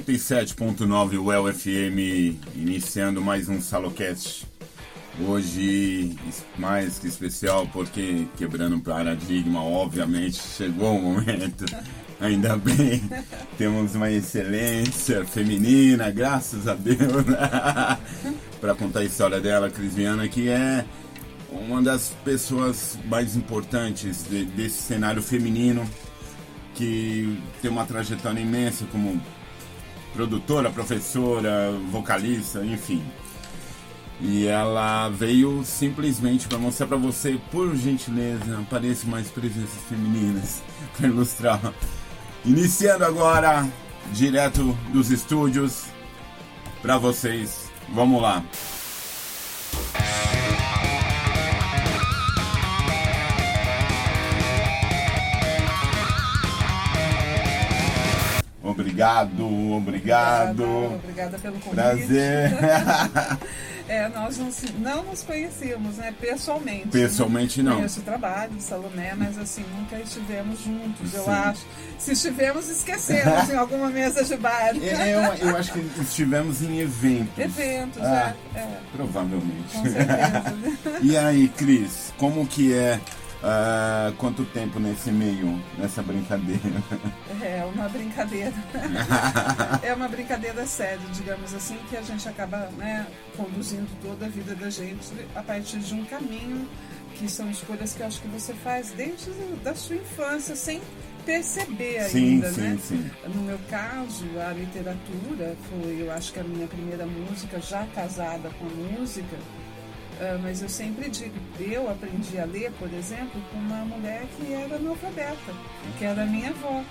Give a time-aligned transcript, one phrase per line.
[0.00, 4.46] 107.9 UEL FM, iniciando mais um Salocast.
[5.20, 6.16] Hoje,
[6.56, 11.66] mais que especial, porque quebrando paradigma, obviamente, chegou o momento.
[12.18, 13.02] Ainda bem,
[13.58, 17.26] temos uma excelência feminina, graças a Deus,
[18.62, 20.86] para contar a história dela, Crisiana, que é
[21.50, 25.84] uma das pessoas mais importantes de, desse cenário feminino,
[26.74, 29.20] que tem uma trajetória imensa como
[30.12, 33.02] produtora, professora, vocalista, enfim.
[34.20, 40.62] E ela veio simplesmente para mostrar para você, por gentileza, apareçam mais presenças femininas
[40.96, 41.72] para ilustrar.
[42.44, 43.68] Iniciando agora,
[44.12, 45.86] direto dos estúdios,
[46.80, 47.70] para vocês.
[47.88, 48.44] Vamos lá.
[59.02, 60.62] Obrigado, obrigado.
[60.62, 61.74] Obrigada, obrigada pelo convite.
[61.74, 62.52] Prazer.
[63.88, 66.14] é, nós não, não, nos conhecíamos, né?
[66.20, 66.88] Pessoalmente.
[66.88, 67.70] Pessoalmente né?
[67.70, 67.76] não.
[67.78, 71.16] Conheço o trabalho de Salomé, mas assim, nunca estivemos juntos, Sim.
[71.16, 71.66] eu acho.
[71.98, 74.76] Se estivemos, esquecemos em alguma mesa de bar.
[74.80, 77.38] É, eu, eu, acho que estivemos em eventos.
[77.38, 78.78] Eventos, ah, é, é.
[78.94, 79.72] Provavelmente.
[79.74, 80.98] Com certeza.
[81.02, 83.00] e aí, Cris, como que é
[83.42, 86.60] Uh, quanto tempo nesse meio, nessa brincadeira?
[87.42, 88.52] É uma brincadeira.
[89.82, 93.04] é uma brincadeira séria, digamos assim, que a gente acaba né,
[93.36, 96.68] conduzindo toda a vida da gente a partir de um caminho
[97.14, 99.30] que são escolhas que eu acho que você faz desde
[99.62, 100.80] da sua infância, sem
[101.24, 102.78] perceber sim, ainda, sim, né?
[102.80, 103.10] Sim.
[103.34, 108.50] No meu caso, a literatura foi, eu acho que a minha primeira música, já casada
[108.50, 109.36] com a música,
[110.22, 114.52] Uh, mas eu sempre digo, eu aprendi a ler, por exemplo, com uma mulher que
[114.52, 115.52] era analfabeta,
[115.98, 116.84] que era minha avó.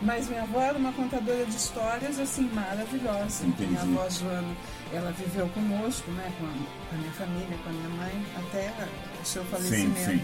[0.00, 3.46] Mas minha avó era uma contadora de histórias assim maravilhosa.
[3.46, 3.70] Entendi.
[3.70, 4.56] Minha avó Joana,
[4.92, 6.48] ela viveu conosco, né, com a,
[6.88, 8.72] com a, minha família, com a minha mãe, até
[9.22, 10.00] o seu falecimento.
[10.00, 10.22] Sim, sim.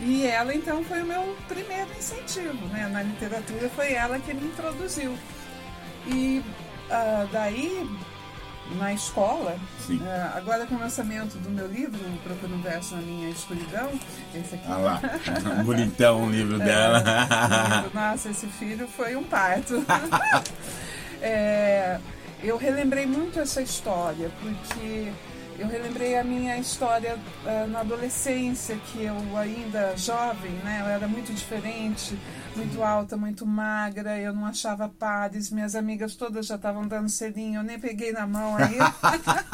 [0.00, 2.88] E ela então foi o meu primeiro incentivo, né?
[2.90, 5.18] Na literatura foi ela que me introduziu.
[6.06, 6.42] E
[6.88, 7.86] uh, daí
[8.76, 9.56] na escola.
[9.88, 10.02] Uh,
[10.34, 13.90] agora com o lançamento do meu livro, Procura um Verso na Minha Escuridão,
[14.34, 14.64] esse aqui.
[14.68, 15.00] Ah lá,
[15.64, 17.02] bonitão o livro dela.
[17.02, 19.84] É, nossa, esse filho foi um parto.
[21.22, 21.98] é,
[22.42, 25.12] eu relembrei muito essa história, porque
[25.58, 31.08] eu relembrei a minha história uh, na adolescência, que eu ainda jovem, né, eu era
[31.08, 32.16] muito diferente,
[32.58, 37.60] muito alta, muito magra, eu não achava pares, minhas amigas todas já estavam dando selinho,
[37.60, 38.78] eu nem peguei na mão aí.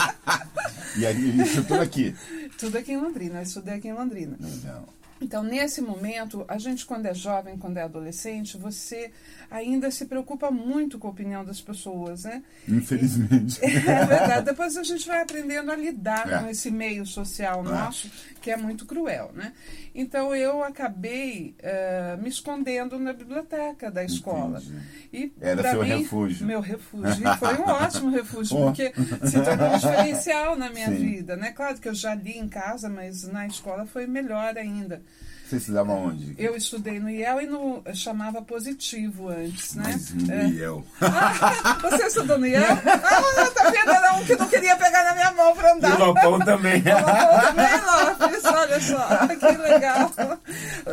[0.96, 2.16] e aí, isso tudo aqui?
[2.58, 4.38] Tudo aqui em Londrina, eu estudei aqui em Londrina.
[4.40, 4.88] Legal.
[5.24, 9.10] Então, nesse momento, a gente, quando é jovem, quando é adolescente, você
[9.50, 12.42] ainda se preocupa muito com a opinião das pessoas, né?
[12.68, 13.58] Infelizmente.
[13.62, 14.44] E, é verdade.
[14.44, 16.38] Depois a gente vai aprendendo a lidar É.
[16.40, 18.10] com esse meio social nosso,
[18.42, 19.54] que é muito cruel, né?
[19.94, 24.58] Então, eu acabei eh, me escondendo na biblioteca da escola.
[24.60, 24.82] Entendi.
[25.12, 26.46] E, Era seu mim, refúgio.
[26.46, 27.24] Meu refúgio.
[27.26, 28.64] E foi um ótimo refúgio, Oh.
[28.66, 28.92] porque
[29.26, 30.96] se tornou um diferencial na minha Sim.
[30.96, 31.52] vida, né?
[31.52, 35.00] Claro que eu já li em casa, mas na escola foi melhor ainda.
[35.46, 36.34] Você estudava onde?
[36.38, 39.82] Eu estudei no IEL e no chamava positivo antes, né?
[39.92, 40.48] Mas no É.
[40.48, 40.84] IEL.
[41.02, 42.62] Ah, você estudou no IEL?
[42.64, 43.90] Ah, tá vendo?
[43.90, 46.00] Era um que não queria pegar na minha mão pra E andar.
[46.00, 46.80] o Lopão também.
[46.88, 50.10] Lopão também, Lopes, olha só, que legal.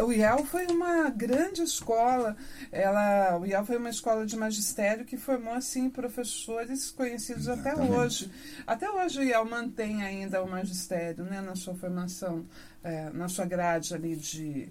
[0.06, 2.36] O IEL foi uma grande escola.
[2.74, 7.94] Ela, o IEL foi uma escola de magistério que formou assim professores conhecidos até Exatamente.
[7.96, 8.32] hoje.
[8.68, 12.46] Até hoje o IEL mantém ainda o magistério, né, na sua formação,
[12.84, 14.70] é, na sua grade ali de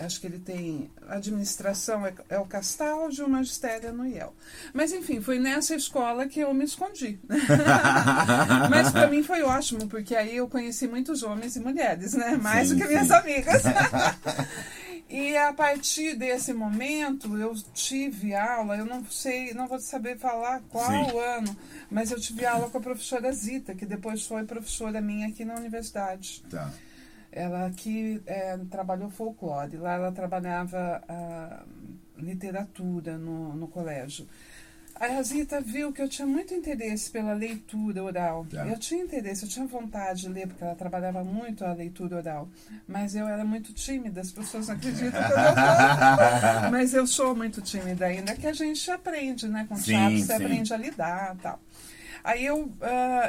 [0.00, 4.34] acho que ele tem administração é, é o Castaldi, o magistério é no IEL.
[4.72, 7.18] Mas enfim, foi nessa escola que eu me escondi.
[8.70, 12.36] Mas para mim foi ótimo, porque aí eu conheci muitos homens e mulheres, né?
[12.36, 13.14] Mais Sim, do que minhas sim.
[13.14, 13.62] amigas.
[15.10, 20.60] E a partir desse momento eu tive aula, eu não sei, não vou saber falar
[20.68, 21.18] qual Sim.
[21.18, 21.56] ano,
[21.90, 25.54] mas eu tive aula com a professora Zita, que depois foi professora minha aqui na
[25.54, 26.44] universidade.
[26.50, 26.70] Tá.
[27.30, 31.62] Ela aqui é, trabalhou folclore, lá ela trabalhava ah,
[32.16, 34.26] literatura no, no colégio.
[35.00, 38.44] Aí a Zita viu que eu tinha muito interesse pela leitura oral.
[38.50, 38.66] Tá.
[38.66, 42.48] Eu tinha interesse, eu tinha vontade de ler, porque ela trabalhava muito a leitura oral.
[42.86, 47.34] Mas eu era muito tímida, as pessoas não acreditam que eu não Mas eu sou
[47.36, 49.66] muito tímida ainda, que a gente aprende, né?
[49.68, 50.44] Com Sim, teatro você sim.
[50.44, 51.60] aprende a lidar tal.
[52.24, 52.74] Aí eu, uh,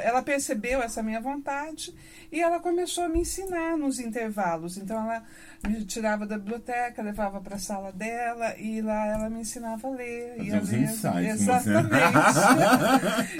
[0.03, 1.94] ela percebeu essa minha vontade
[2.31, 4.77] e ela começou a me ensinar nos intervalos.
[4.77, 5.24] Então ela
[5.68, 9.91] me tirava da biblioteca, levava para a sala dela e lá ela me ensinava a
[9.91, 10.36] ler.
[10.38, 10.74] E ler.
[10.83, 11.89] ensaios, Exatamente.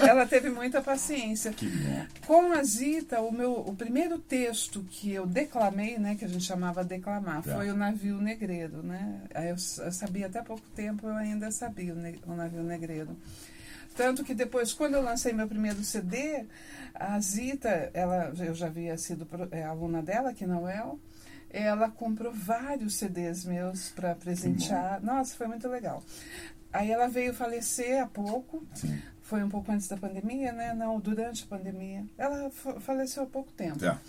[0.00, 1.52] ela teve muita paciência.
[1.52, 2.06] Que bom.
[2.26, 6.44] Com a Zita, o meu o primeiro texto que eu declamei, né, que a gente
[6.44, 7.56] chamava declamar, Tá.
[7.56, 9.20] foi o Navio Negreiro, né?
[9.34, 13.16] Eu, eu sabia até pouco tempo, eu ainda sabia o, ne- o Navio Negreiro.
[14.00, 16.46] Tanto que depois, quando eu lancei meu primeiro CD,
[16.94, 20.98] a Zita, ela, eu já havia sido é, aluna dela aqui na UEL,
[21.50, 25.02] ela comprou vários CDs meus para presentear.
[25.02, 26.02] Nossa, foi muito legal.
[26.72, 28.98] Aí ela veio falecer há pouco, Sim.
[29.20, 30.72] foi um pouco antes da pandemia, né?
[30.72, 32.06] Não, durante a pandemia.
[32.16, 33.80] Ela fa- faleceu há pouco tempo.
[33.80, 34.00] Tá.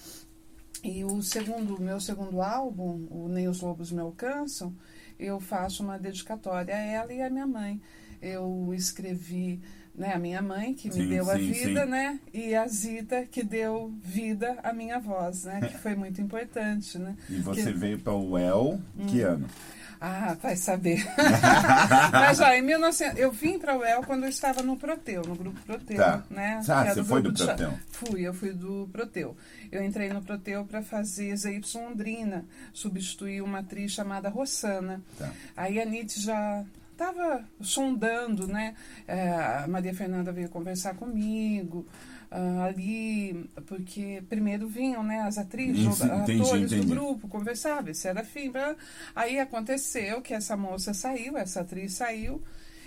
[0.81, 4.73] E o segundo, meu segundo álbum, o Nem os Lobos Me Alcançam,
[5.19, 7.81] eu faço uma dedicatória a ela e à minha mãe.
[8.21, 9.59] Eu escrevi,
[9.95, 11.89] né, a minha mãe, que me Sim, deu a sim, vida, sim.
[11.89, 12.19] né?
[12.33, 15.59] E a Zita, que deu vida à minha voz, né?
[15.61, 17.15] Que foi muito importante, né?
[17.29, 19.05] E você Que- veio para o UEL, Hum.
[19.07, 19.47] que ano?
[20.03, 21.05] Ah, vai saber.
[22.11, 25.35] Mas, ó, em 1900, eu vim para o UEL quando eu estava no Proteu, no
[25.35, 26.23] grupo Proteu, Tá.
[26.27, 26.59] né?
[26.67, 27.73] Ah, era você o foi do de Proteu.
[27.91, 29.38] Fui, eu fui do Proteu.
[29.71, 35.01] Eu entrei no Proteu para fazer ZY Londrina, substituir uma atriz chamada Rossana.
[35.19, 35.31] Tá.
[35.55, 38.75] Aí a Nietzsche já estava sondando, né?
[39.07, 41.85] É, a Maria Fernanda veio conversar comigo.
[42.33, 46.88] ah, ali, porque primeiro vinham né, as atrizes, os entendi, atores entendi.
[46.88, 48.49] do grupo, conversavam, se era fim.
[48.51, 48.73] blá.
[49.13, 52.41] Aí aconteceu que essa moça saiu, essa atriz saiu,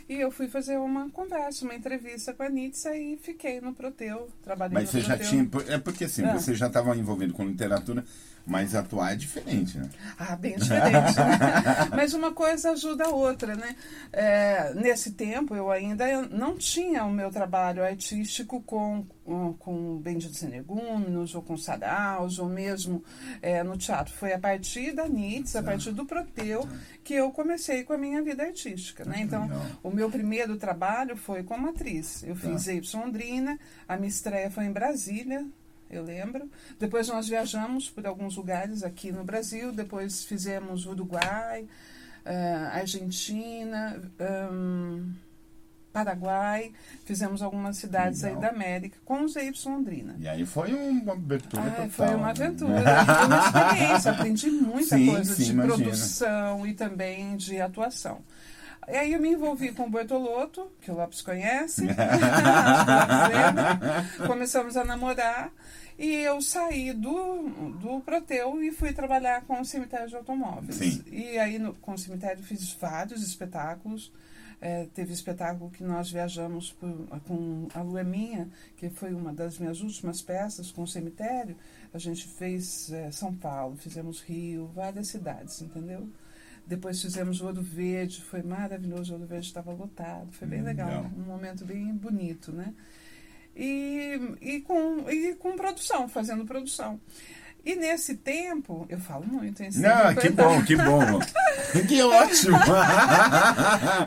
[0.08, 4.28] e eu fui fazer uma conversa, uma entrevista com a Nietzsche e fiquei no Proteu,
[4.42, 5.28] trabalhei Mas você já Proteu.
[5.28, 5.74] tinha.
[5.74, 6.32] É porque assim, Ah.
[6.38, 8.02] você já estava envolvido com literatura,
[8.46, 9.88] mas atuar é diferente, né?
[10.18, 11.18] Ah, bem diferente.
[11.18, 11.88] né?
[11.96, 13.74] Mas uma coisa ajuda a outra, né?
[14.12, 19.06] É, nesse tempo, eu ainda não tinha o meu trabalho artístico com,
[19.58, 23.02] com Benditos Energúmenos, ou com Saraus, ou mesmo
[23.40, 24.12] é, no teatro.
[24.12, 26.68] Foi a partir da Nietzsche, a partir do Proteu,
[27.02, 29.20] que eu comecei com a minha vida artística, né?
[29.20, 29.66] Então, Legal.
[29.82, 32.22] o meu primeiro trabalho foi como atriz.
[32.24, 33.58] Eu fiz Y Londrina,
[33.88, 35.46] a minha estreia foi em Brasília,
[35.96, 36.48] eu lembro.
[36.78, 41.66] Depois nós viajamos por alguns lugares aqui no Brasil, depois fizemos Uruguai,
[42.24, 45.12] eh, Argentina, ahn,
[45.92, 46.72] Paraguai,
[47.04, 48.50] fizemos algumas cidades aí Legal.
[48.50, 50.16] da América com os Y Londrina.
[50.18, 51.88] E aí foi uma abertura Ah, total.
[51.90, 52.30] foi uma né?
[52.30, 55.76] aventura, foi uma experiência, aprendi muita Sim, coisa sim, de imagino.
[55.76, 58.22] produção e também de atuação.
[58.88, 64.04] E aí eu me envolvi com o Bertolotto, que o Lopes conhece, o lembra.
[64.26, 65.50] começamos a namorar
[65.98, 67.48] e eu saí do,
[67.80, 70.76] do Proteu e fui trabalhar com o cemitério de automóveis.
[70.76, 71.02] Sim.
[71.10, 74.12] E aí no, com o cemitério fiz vários espetáculos.
[74.60, 79.30] É, teve espetáculo que nós viajamos por- com a Lua é Minha, que foi uma
[79.32, 81.54] das minhas últimas peças com o cemitério.
[81.92, 86.08] A gente fez é, São Paulo, fizemos Rio, várias cidades, entendeu?
[86.66, 91.10] Depois fizemos Ouro Verde, foi maravilhoso, Ouro Verde estava lotado, foi bem Hum, legal, legal.
[91.18, 92.72] um momento bem bonito, né?
[93.56, 97.00] E, e, com, e com produção, fazendo produção.
[97.64, 99.64] E nesse tempo, eu falo muito?
[99.64, 101.18] Você Não, que bom, que bom.
[101.88, 102.58] que ótimo.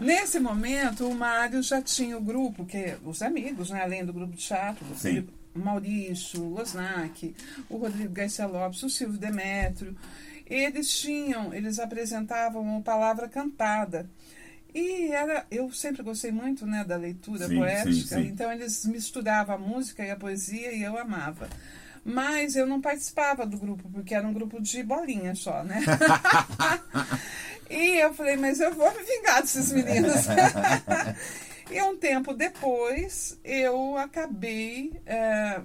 [0.02, 4.34] Nesse momento, o Mário já tinha o grupo, que os amigos, né, além do grupo
[4.36, 5.02] de teatro, o Sim.
[5.02, 7.36] Felipe- o Maurício, o Losnak,
[7.68, 9.98] o Rodrigo Garcia Lopes, o Silvio Demétrio.
[10.46, 14.08] Eles tinham, eles apresentavam o Palavra Cantada.
[14.78, 18.28] E era, eu sempre gostei muito né, da leitura Sim, poética, sim, sim.
[18.28, 21.50] então eles misturavam a música e a poesia e eu amava.
[22.06, 25.82] Mas eu não participava do grupo, porque era um grupo de bolinha só, né?
[27.70, 30.26] E eu falei, mas eu vou me vingar desses meninos.
[31.70, 35.60] e um tempo depois, eu acabei eh,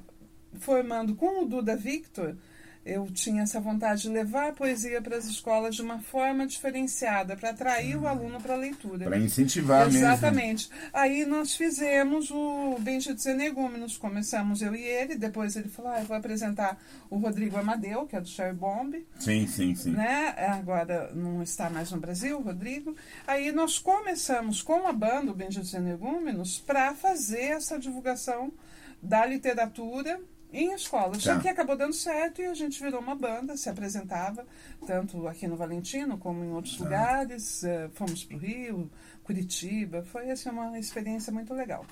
[0.59, 2.37] formando com o Duda Victor.
[2.85, 7.37] Eu tinha essa vontade de levar a poesia para as escolas de uma forma diferenciada,
[7.37, 9.05] para atrair o aluno para a leitura.
[9.05, 10.01] Para incentivar mesmo.
[10.01, 10.69] Exatamente.
[10.93, 13.97] Aí nós fizemos o Benditos Energúmenos.
[13.97, 16.77] Começamos eu e ele, depois ele falou: ah, eu vou apresentar
[17.09, 19.93] o Rodrigo Amadeu, que é do Cherry Bomb Sim, sim, sim.
[19.93, 20.35] né?
[20.39, 22.97] Agora não está mais no Brasil, o Rodrigo.
[23.27, 28.53] Aí nós começamos com a banda, o Benditos Energúmenos, para fazer essa divulgação
[29.01, 30.21] da literatura
[30.53, 31.23] em escolas.
[31.25, 31.35] Tá.
[31.35, 34.45] Só que acabou dando certo e a gente virou uma banda, se apresentava
[34.87, 36.85] tanto aqui no Valentino como em outros Tá.
[36.85, 37.65] lugares.
[37.65, 38.91] eh, fomos para o Rio,
[39.25, 40.03] Curitiba.
[40.03, 41.85] Foi assim, uma experiência muito legal.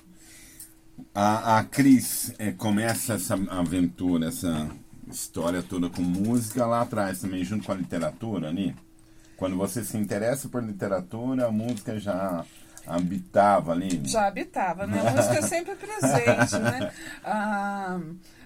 [1.15, 4.69] A, a Cris eh, começa essa aventura, essa
[5.09, 8.75] história toda com música lá atrás também, junto com a literatura ali.
[9.37, 12.45] Quando você se interessa por literatura, a música já
[12.85, 14.01] habitava ali?
[14.05, 14.99] Já habitava, né?
[14.99, 16.91] A música é sempre presente, né?
[17.23, 17.99] Ah,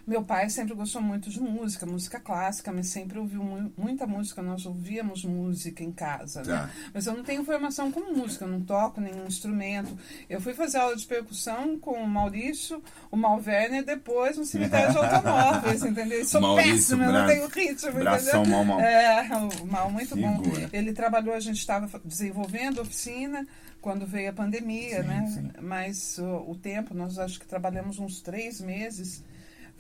[0.08, 4.42] meu pai sempre gostou muito de música, música clássica, mas sempre ouviu mu muita música.
[4.42, 6.56] Nós ouvíamos música em casa, né?
[6.56, 6.70] Tá.
[6.94, 9.98] Mas eu não tenho formação com música, eu não toco nenhum instrumento.
[10.30, 14.98] Eu fui fazer aula de percussão com o Maurício, o Malverne, depois no cemitério de
[14.98, 16.20] automóveis, entendeu?
[16.20, 18.64] Eu sou Maurício péssima, eu não tenho ritmo, Bração entendeu?
[18.64, 18.80] mal, mal.
[18.80, 19.28] É,
[19.62, 20.44] o Mal, muito bom.
[20.44, 20.70] Figura.
[20.72, 23.46] Ele trabalhou, a gente estava desenvolvendo oficina
[23.82, 25.32] quando veio a pandemia, Sim, né?
[25.34, 25.52] sim.
[25.62, 29.24] Mas o, o tempo, nós acho que trabalhamos uns três meses.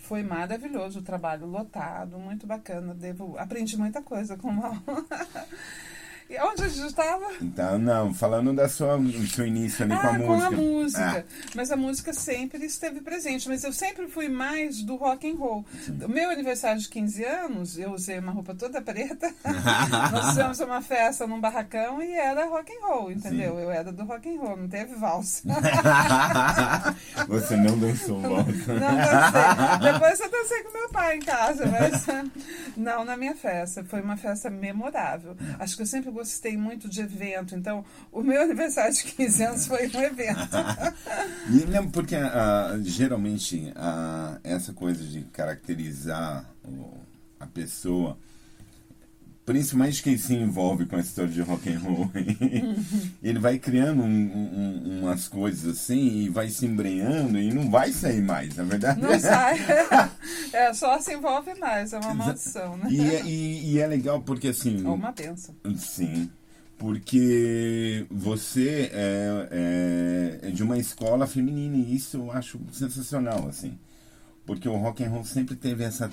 [0.05, 2.93] Foi maravilhoso o trabalho, lotado, muito bacana.
[2.93, 4.75] Devo, aprendi muita coisa com o Mal.
[6.41, 7.25] onde a gente estava?
[7.41, 10.25] Então, não, falando da sua, do seu início ali com a Ah, música.
[10.25, 11.17] com a música.
[11.19, 11.25] É.
[11.55, 13.47] Mas a música sempre esteve presente.
[13.47, 15.65] Mas eu sempre fui mais do rock and roll.
[16.09, 19.31] Meu aniversário de 15 anos, eu usei uma roupa toda preta.
[20.11, 23.55] Nós fizemos uma festa num barracão e era rock and roll, entendeu?
[23.55, 23.61] Sim.
[23.61, 25.43] Eu era do rock and roll, não teve valsa.
[27.27, 28.51] Você não dançou volta.
[28.51, 29.91] Não dancei.
[29.93, 32.05] Depois eu dancei com meu pai em casa, mas
[32.75, 33.83] não na minha festa.
[33.83, 35.35] Foi uma festa memorável.
[35.59, 39.67] Acho que eu sempre gostei muito de evento, então o meu aniversário de 15 anos
[39.67, 40.55] foi um evento.
[41.47, 46.43] E, não, porque ah, geralmente ah, essa coisa de caracterizar
[47.39, 48.17] a pessoa,
[49.45, 52.09] principalmente quem se envolve com a história de rock and roll,
[53.21, 57.91] ele vai criando um- um- umas coisas assim e vai se embrenhando e não vai
[57.91, 58.99] sair mais, na verdade.
[59.01, 59.57] Não sai.
[60.53, 62.87] É, só se envolve mais, é uma maldição, né?
[62.89, 64.85] E, é- e- e é legal porque assim.
[64.85, 65.53] Ou uma benção.
[65.77, 66.29] Sim,
[66.77, 69.47] porque você é,
[70.43, 73.77] é- é de uma escola feminina e isso eu acho sensacional, assim.
[74.45, 76.09] Porque o rock and roll sempre teve essa,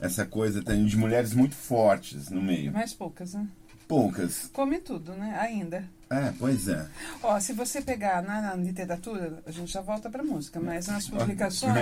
[0.00, 2.72] essa coisa também de mulheres muito fortes no meio.
[2.72, 3.46] Mais poucas, né?
[3.86, 4.48] Poucas.
[4.52, 5.36] Come tudo, né?
[5.38, 5.84] Ainda.
[6.10, 6.86] É, pois é.
[7.22, 11.08] Ó, se você pegar na, na literatura, a gente já volta para música, mas nas
[11.10, 11.74] publicações,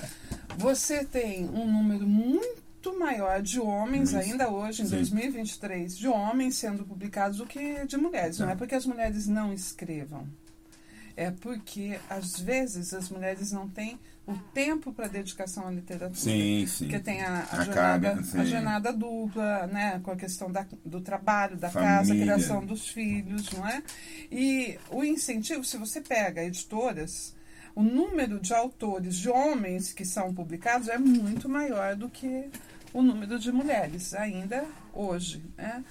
[0.56, 4.18] você tem um número muito maior de homens, Isso.
[4.18, 4.96] ainda hoje, em Sim.
[4.96, 8.38] 2023, de homens sendo publicados do que de mulheres.
[8.38, 10.26] Não é porque as mulheres não escrevam.
[11.20, 16.18] É porque, às vezes, as mulheres não têm o tempo para dedicação à literatura.
[16.18, 16.84] Sim, sim.
[16.86, 18.38] Porque tem a, a, A jornada, sim.
[18.38, 20.00] a jornada dupla, né?
[20.02, 22.34] Com a questão da, do trabalho, da casa, a Família.
[22.34, 23.82] criação dos filhos, não é?
[24.32, 27.34] E o incentivo, se você pega editoras,
[27.74, 32.48] o número de autores, de homens que são publicados é muito maior do que
[32.92, 35.42] o número de mulheres, ainda hoje.
[35.56, 35.84] Né?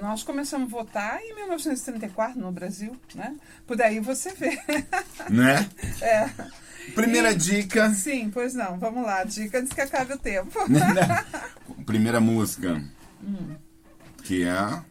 [0.00, 3.34] Nós começamos a votar em 1934 no Brasil, né?
[3.66, 4.58] Por aí você vê.
[5.30, 5.68] Né?
[6.00, 6.28] É.
[6.94, 7.90] Primeira E- dica.
[7.90, 8.78] Sim, pois não.
[8.78, 10.58] Vamos lá, dica antes que acabe o tempo.
[11.86, 12.82] Primeira música.
[13.22, 13.54] Hum.
[14.24, 14.82] Que é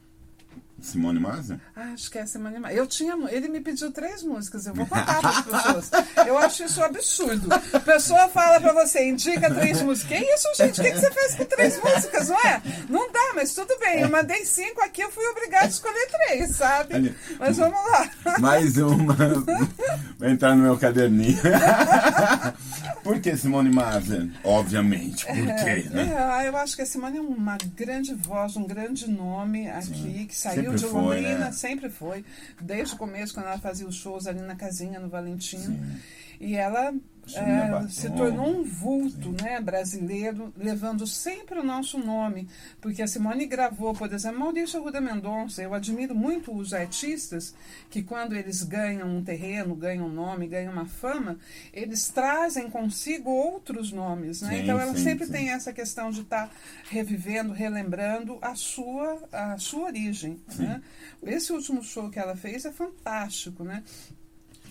[0.81, 1.59] Simone Maza?
[1.75, 2.73] Ah, acho que é Semana Animada.
[2.73, 5.91] Eu tinha, ele me pediu três músicas, eu vou contar para as pessoas.
[6.25, 7.49] Eu acho isso um absurdo.
[7.73, 10.19] A pessoa fala para você, indica três músicas.
[10.19, 10.81] Que isso, gente?
[10.81, 12.61] O que, que você fez com três músicas, não é?
[12.89, 14.01] Não dá, mas tudo bem.
[14.01, 17.15] Eu mandei cinco aqui, eu fui obrigada a escolher três, sabe?
[17.39, 18.37] Mas vamos lá.
[18.39, 19.15] Mais uma.
[20.17, 21.39] Vai entrar no meu caderninho.
[23.03, 24.29] Por que Simone Maza?
[24.43, 26.43] Obviamente, por quê, né?
[26.43, 30.35] É, eu acho que a Simone é uma grande voz, um grande nome aqui, que
[30.35, 31.51] saiu Sempre de foi, Londrina, né?
[31.51, 32.25] sempre foi.
[32.61, 35.79] Desde o começo, quando ela fazia os shows ali na casinha, no Valentino.
[36.39, 36.93] E ela
[37.35, 42.47] é, se tornou um vulto né, brasileiro, levando sempre o nosso nome.
[42.79, 45.61] Porque a Simone gravou, por exemplo, Maurício Arruda Mendonça.
[45.61, 47.53] Eu admiro muito os artistas
[47.89, 51.37] que, quando eles ganham um terreno, ganham um nome, ganham uma fama,
[51.71, 54.41] eles trazem consigo outros nomes.
[54.41, 54.49] Né?
[54.49, 56.51] Sim, então ela sim, sempre tem essa questão de estar
[56.89, 60.39] revivendo, relembrando a sua, a sua origem.
[60.57, 60.81] Né?
[61.23, 63.83] Esse último show que ela fez é fantástico, né?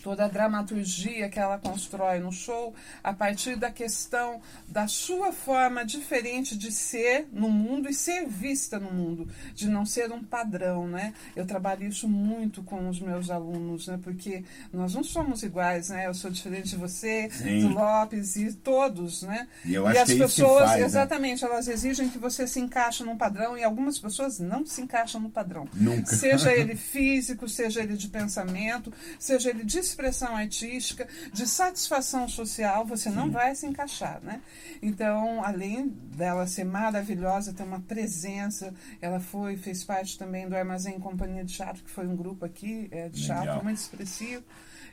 [0.02, 5.84] Toda a dramaturgia que ela constrói no show a partir da questão da sua forma
[5.84, 10.88] diferente de ser no mundo e ser vista no mundo, de não ser um padrão,
[10.88, 11.12] né?
[11.36, 13.98] Eu trabalho isso muito com os meus alunos, né?
[14.02, 16.06] Porque nós não somos iguais, né?
[16.06, 17.60] Eu sou diferente de você, Sim.
[17.60, 19.48] do Lopes e todos, né?
[19.64, 20.86] E eu acho as que é pessoas, faz, né?
[20.86, 25.20] exatamente, elas exigem que você se encaixe num padrão e algumas pessoas não se encaixam
[25.20, 25.68] no padrão.
[25.74, 26.14] Nunca.
[26.14, 32.84] Seja ele físico, seja ele de pensamento, seja ele de expressão artística, de satisfação social,
[32.84, 34.40] você não vai se encaixar, né?
[34.82, 40.98] Então, além dela ser maravilhosa, ter uma presença, ela foi, fez parte também do Armazém
[40.98, 43.42] Companhia de Teatro, que foi um grupo aqui é, de Legal.
[43.42, 44.42] teatro muito expressivo.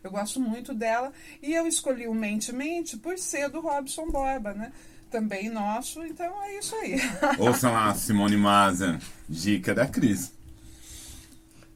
[0.03, 1.11] Eu gosto muito dela.
[1.41, 4.71] E eu escolhi o Mente Mente por ser do Robson Borba, né?
[5.09, 6.97] Também nosso, então é isso aí.
[7.39, 8.99] Ouça lá, Simone Maza.
[9.27, 10.36] Dica da Cris.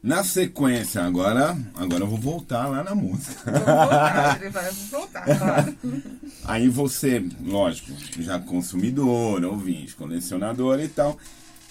[0.03, 3.51] Na sequência, agora, agora eu vou voltar lá na música.
[3.51, 5.75] Vou voltar, vai voltar, claro.
[6.45, 11.17] Aí você, lógico, já consumidor, ouvinte, colecionador e tal.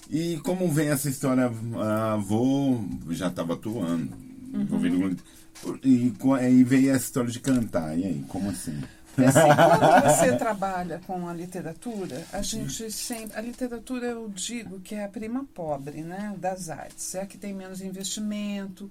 [0.09, 1.51] E como vem essa história?
[1.77, 4.13] Ah, vou, já estava atuando,
[4.55, 5.17] envolvido
[5.63, 7.99] com- e, aí veio essa história de cantar.
[7.99, 8.81] E aí, como assim?
[9.19, 13.37] Assim, quando você trabalha com a literatura, a gente sempre.
[13.39, 17.15] A literatura eu digo que é a prima pobre né, das artes.
[17.15, 18.91] É a que tem menos investimento.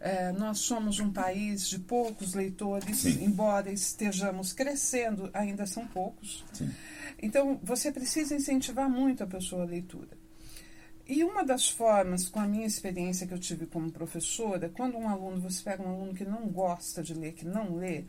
[0.00, 3.24] É, nós somos um país de poucos leitores, Sim.
[3.24, 6.44] embora estejamos crescendo, ainda são poucos.
[6.52, 6.70] Sim.
[7.22, 10.24] Então, você precisa incentivar muito a pessoa à leitura.
[11.06, 15.06] E uma das formas, com a minha experiência que eu tive como professora, quando um
[15.06, 18.04] aluno, você pega um aluno que não gosta de ler, que não lê,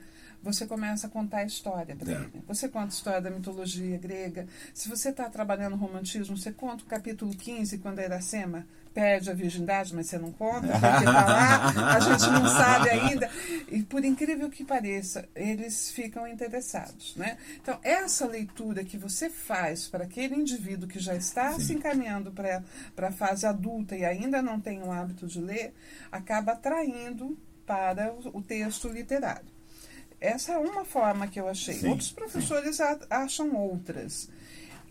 [0.46, 2.16] você começa a contar a história para É.
[2.16, 2.44] ele.
[2.48, 4.48] Você conta a história da mitologia grega.
[4.76, 9.34] Se você está trabalhando romantismo, você conta o capítulo 15, quando a Iracema perde a
[9.34, 13.30] virgindade, mas você não conta, porque está lá, a gente não sabe ainda.
[13.68, 17.14] E por incrível que pareça, eles ficam interessados.
[17.18, 17.38] Né?
[17.62, 22.64] Então, essa leitura que você faz para aquele indivíduo que já está se encaminhando para
[23.08, 25.74] a fase adulta e ainda não tem o hábito de ler,
[26.10, 29.55] acaba atraindo para o texto literário.
[30.26, 31.76] Essa é uma forma que eu achei.
[31.76, 34.30] Sim, Outros professores a- acham outras.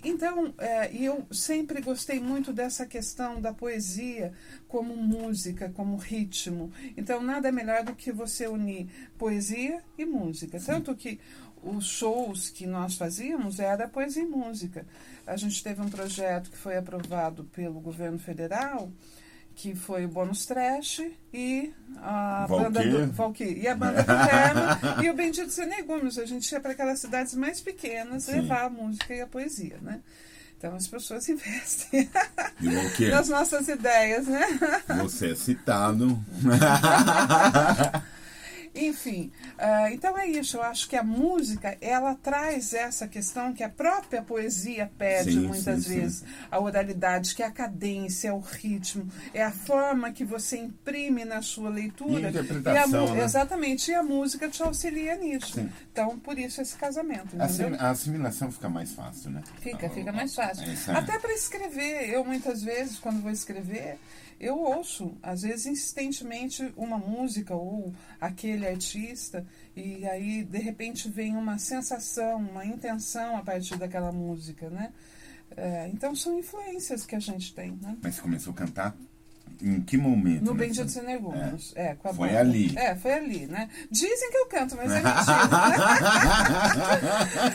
[0.02, 4.32] Então, é, e eu sempre gostei muito dessa questão da poesia
[4.68, 6.70] como música, como ritmo.
[6.94, 8.86] Então, nada melhor do que você unir
[9.16, 10.60] poesia e música.
[10.60, 11.18] Tanto que
[11.62, 14.86] os shows que nós fazíamos era poesia e música.
[15.26, 18.92] A gente teve um projeto que foi aprovado pelo governo federal,
[19.54, 22.70] que foi o Bônus Trash e a Valquíria.
[22.70, 26.18] banda do Valquíria, e a banda do Herman e o Bendito Sem Legumes.
[26.18, 28.32] A gente ia para aquelas cidades mais pequenas Sim.
[28.32, 30.00] levar a música e a poesia, né?
[30.58, 32.10] Então as pessoas investem
[33.10, 34.46] nas nossas ideias, né?
[35.02, 36.18] Você é citado.
[38.74, 40.56] Enfim, ah, então é isso.
[40.56, 45.46] Eu acho que a música ela traz essa questão que a própria poesia pede Sim,
[45.46, 46.00] muitas sim, sim.
[46.00, 50.56] vezes, a oralidade, que é a cadência, é o ritmo, é a forma que você
[50.58, 52.20] imprime na sua leitura.
[52.22, 53.24] E a interpretação, mu- né?
[53.24, 55.54] Exatamente, e a música te auxilia nisso.
[55.54, 55.70] Sim.
[55.92, 59.42] Então, por isso esse casamento, A assim- a assimilação fica mais fácil, né?
[59.60, 60.64] Fica, fica mais fácil.
[60.64, 63.98] É- Até para escrever, eu muitas vezes, quando vou escrever,
[64.40, 71.36] eu ouço, às vezes insistentemente, uma música ou aquele artista, e aí de repente vem
[71.36, 74.92] uma sensação, uma intenção a partir daquela música, né?
[75.56, 77.96] É, então são influências que a gente tem, né?
[78.02, 78.96] Mas você começou a cantar
[79.62, 80.44] em que momento?
[80.44, 80.54] No?
[80.54, 81.72] Bendito Sem Legumes.
[81.76, 81.96] É.
[82.04, 82.40] a Foi banda.
[82.40, 82.72] ali.
[82.76, 83.68] É, foi ali, né?
[83.90, 85.14] Dizem que eu canto, mas é mentira.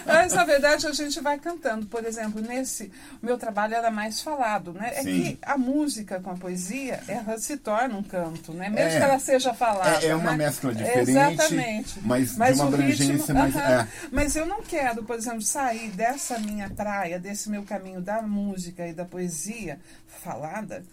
[0.06, 1.86] mas, na verdade, a gente vai cantando.
[1.86, 2.92] Por exemplo, nesse...
[3.22, 4.92] Meu trabalho era mais falado, né?
[4.96, 5.22] É Sim.
[5.24, 8.70] que a música com a poesia, ela se torna um canto, né?
[8.70, 8.98] Mesmo É.
[8.98, 10.38] que ela seja falada, É, é uma né?
[10.46, 12.00] mescla diferente, Exatamente.
[12.04, 13.82] mas de uma abrangência mais- aham.
[13.82, 13.88] é.
[14.12, 18.88] Mas eu não quero, por exemplo, sair dessa minha praia, desse meu caminho da música
[18.88, 20.84] e da poesia falada,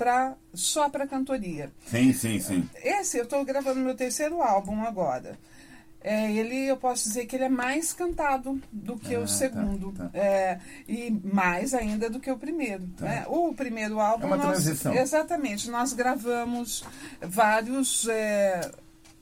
[0.00, 1.70] pra, só para cantoria.
[1.86, 2.70] Sim, sim, sim.
[2.82, 5.38] Esse, eu estou gravando meu terceiro álbum agora.
[6.02, 9.26] É, ele, eu posso dizer que ele é mais cantado do que Ah, o tá,
[9.28, 9.92] segundo.
[9.92, 10.10] tá.
[10.14, 10.58] É,
[10.88, 12.88] e mais ainda do que o primeiro.
[12.98, 13.26] né?
[13.28, 14.24] O primeiro álbum.
[14.24, 14.94] É uma nós- transição.
[14.94, 15.68] Exatamente.
[15.68, 16.82] Nós gravamos
[17.20, 18.08] vários.
[18.08, 18.70] é,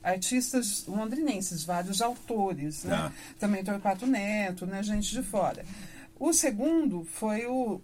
[0.01, 2.95] artistas londrinenses, vários autores, né?
[2.95, 3.11] Tá.
[3.37, 4.81] Também Torquato Neto, né?
[4.81, 5.65] Gente de fora.
[6.17, 7.81] O segundo foi o,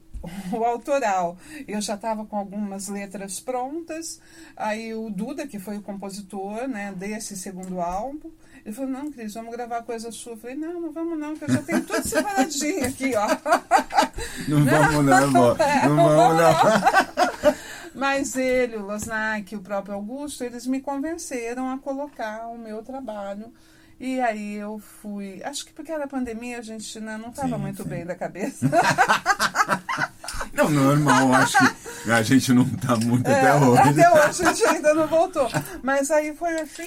[0.52, 1.38] o autoral.
[1.68, 4.20] Eu já estava com algumas letras prontas.
[4.56, 8.32] Aí o Duda, que foi o compositor né, desse segundo álbum,
[8.66, 10.34] ele falou, não, Cris, vamos gravar coisa sua.
[10.34, 13.28] Eu falei, não, não vamos não, que eu já tenho tudo separadinho aqui, ó.
[14.48, 15.58] Não vamos não, amor.
[15.88, 17.56] Não vamos não.
[17.96, 23.54] Mas ele, o Losnak, o próprio Augusto, eles me convenceram a colocar o meu trabalho.
[24.00, 25.42] E aí eu fui.
[25.44, 27.90] Acho que porque era pandemia, a gente né, não estava muito sim.
[27.90, 28.70] bem da cabeça.
[30.56, 31.58] Não, normal, acho
[32.04, 33.82] que a gente não tá muito É, até hoje.
[33.90, 35.48] Até hoje a gente ainda não voltou.
[35.84, 36.86] Mas aí foi assim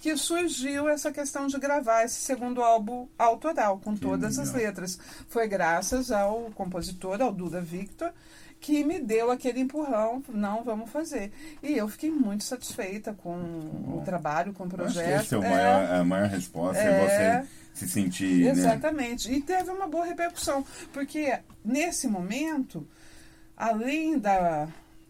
[0.00, 4.66] que surgiu essa questão de gravar esse segundo álbum autoral, com todas as legal.
[4.66, 4.98] letras.
[5.28, 8.10] Foi graças ao compositor, ao Duda Victor,
[8.60, 11.32] que me deu aquele empurrão, não, vamos fazer.
[11.62, 15.06] E eu fiquei muito satisfeita com o trabalho, com o Acho projeto.
[15.06, 17.42] que esse é É, maior, a maior resposta, é, É.
[17.74, 18.50] você se sentir, né?
[18.50, 19.32] Exatamente.
[19.32, 22.86] E teve uma boa repercussão, porque nesse momento,
[23.56, 24.68] além da,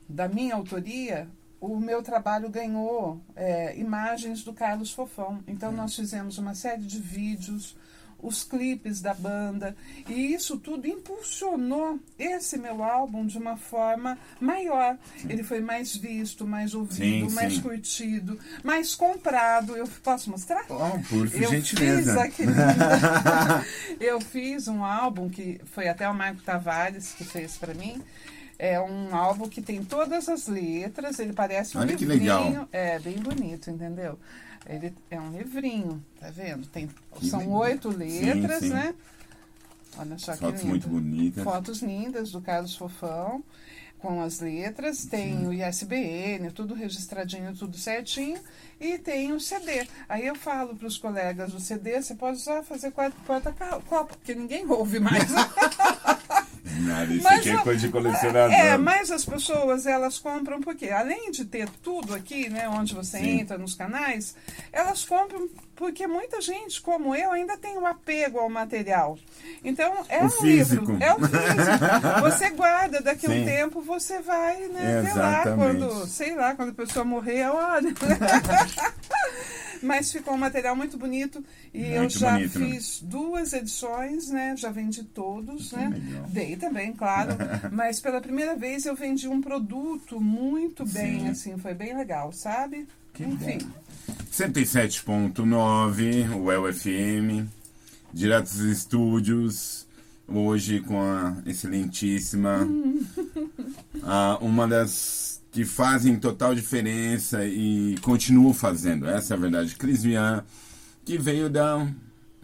[0.08, 1.28] da minha autoria,
[1.60, 5.42] o meu trabalho ganhou é, imagens do Carlos Fofão.
[5.46, 7.76] Então, nós fizemos uma série de vídeos.
[8.22, 9.76] Os clipes da banda.
[10.08, 14.96] E isso tudo impulsionou esse meu álbum de uma forma maior.
[15.18, 15.28] Sim.
[15.30, 17.60] Ele foi mais visto, mais ouvido, sim, mais sim.
[17.60, 19.76] curtido, mais comprado.
[19.76, 20.64] Eu posso mostrar?
[20.70, 22.12] Oh, por eu gentileza.
[22.12, 22.52] Fiz aquele...
[24.00, 28.00] eu fiz um álbum que foi até o Marco Tavares que fez para mim.
[28.58, 32.12] É um álbum que tem todas as letras, ele parece um Olha livrinho.
[32.12, 32.68] Que legal.
[32.70, 34.16] É, bem bonito, entendeu?
[34.66, 36.66] Ele é um livrinho, tá vendo?
[36.68, 36.88] Tem,
[37.22, 38.74] são oito letras, sim, sim.
[38.74, 38.94] né?
[39.98, 41.44] Olha só Fotos que muito bonitas.
[41.44, 43.42] Fotos lindas do Carlos Fofão,
[43.98, 45.04] com as letras.
[45.04, 45.46] Tem sim.
[45.46, 48.40] o ISBN, tudo registradinho, tudo certinho.
[48.80, 49.86] E tem o CD.
[50.08, 54.66] Aí eu falo para os colegas do CD, você pode só fazer quarta-copa, porque ninguém
[54.66, 55.30] ouve mais.
[56.82, 58.52] Nada, isso mas, aqui é coisa de colecionador.
[58.52, 63.18] É, mas as pessoas, elas compram porque, além de ter tudo aqui, né, onde você
[63.18, 63.40] Sim.
[63.40, 64.34] entra nos canais,
[64.72, 69.18] elas compram porque muita gente, como eu, ainda tem um apego ao material.
[69.64, 70.92] Então, é o um físico.
[70.92, 71.04] livro.
[71.04, 72.20] É o físico.
[72.22, 76.70] Você guarda, daqui a um tempo você vai, né, ver lá quando, sei lá, quando
[76.70, 77.92] a pessoa morrer, olha.
[79.82, 82.70] Mas ficou um material muito bonito e muito eu já bonito, né?
[82.70, 83.08] fiz né?
[83.10, 84.54] duas edições, né?
[84.56, 85.88] Já vendi todos, né?
[85.88, 86.24] Legal.
[86.28, 87.32] Dei também, claro.
[87.72, 91.28] mas pela primeira vez eu vendi um produto muito bem, Sim.
[91.28, 92.86] assim, foi bem legal, sabe?
[93.12, 93.58] Que Enfim.
[94.32, 97.46] 107.9, o UFM,
[98.12, 99.86] direto dos estúdios,
[100.26, 102.66] hoje com a excelentíssima,
[104.02, 109.06] a, uma das que fazem total diferença e continuam fazendo.
[109.06, 109.76] Essa é a verdade.
[109.76, 110.42] Cris Vian,
[111.04, 111.86] que veio dar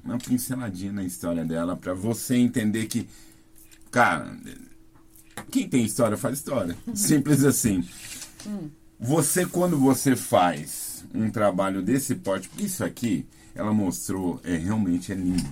[0.05, 3.09] uma pinceladinha na história dela para você entender que,
[3.91, 4.31] cara,
[5.51, 6.77] quem tem história faz história.
[6.95, 7.83] Simples assim.
[9.01, 15.13] Você, quando você faz um trabalho desse porte, porque isso aqui, ela mostrou, é realmente
[15.13, 15.49] é lindo.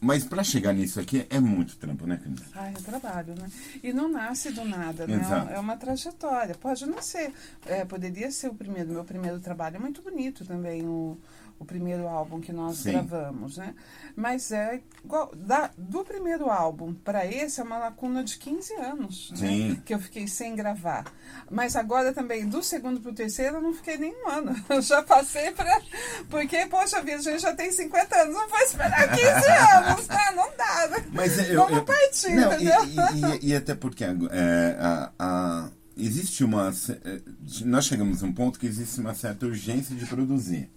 [0.00, 2.44] Mas para chegar nisso aqui é muito trampo, né, Camila?
[2.54, 3.50] Ah, é trabalho, né?
[3.82, 5.16] E não nasce do nada, né?
[5.16, 5.52] Exato.
[5.52, 6.54] É uma trajetória.
[6.54, 7.32] Pode não ser,
[7.66, 9.76] é, poderia ser o primeiro, meu primeiro trabalho.
[9.76, 11.18] É muito bonito também o,
[11.58, 12.92] o primeiro álbum que nós Sim.
[12.92, 13.74] gravamos, né?
[14.14, 19.32] Mas é igual, da, do primeiro álbum para esse é uma lacuna de 15 anos,
[19.38, 19.80] né?
[19.84, 21.04] Que eu fiquei sem gravar.
[21.50, 24.54] Mas agora também, do segundo para o terceiro, eu não fiquei nenhum ano.
[24.68, 25.80] Eu já passei para.
[26.28, 29.22] Porque, poxa vida, a gente já tem 50 anos, não vai esperar 15
[29.86, 30.30] anos, né?
[30.34, 31.06] Não dá, né?
[31.12, 32.84] Mas eu, Vamos eu, partir, não, entendeu?
[32.84, 36.72] E, e, e, até porque é, a, a, existe uma.
[37.04, 37.20] É,
[37.64, 40.70] nós chegamos a um ponto que existe uma certa urgência de produzir.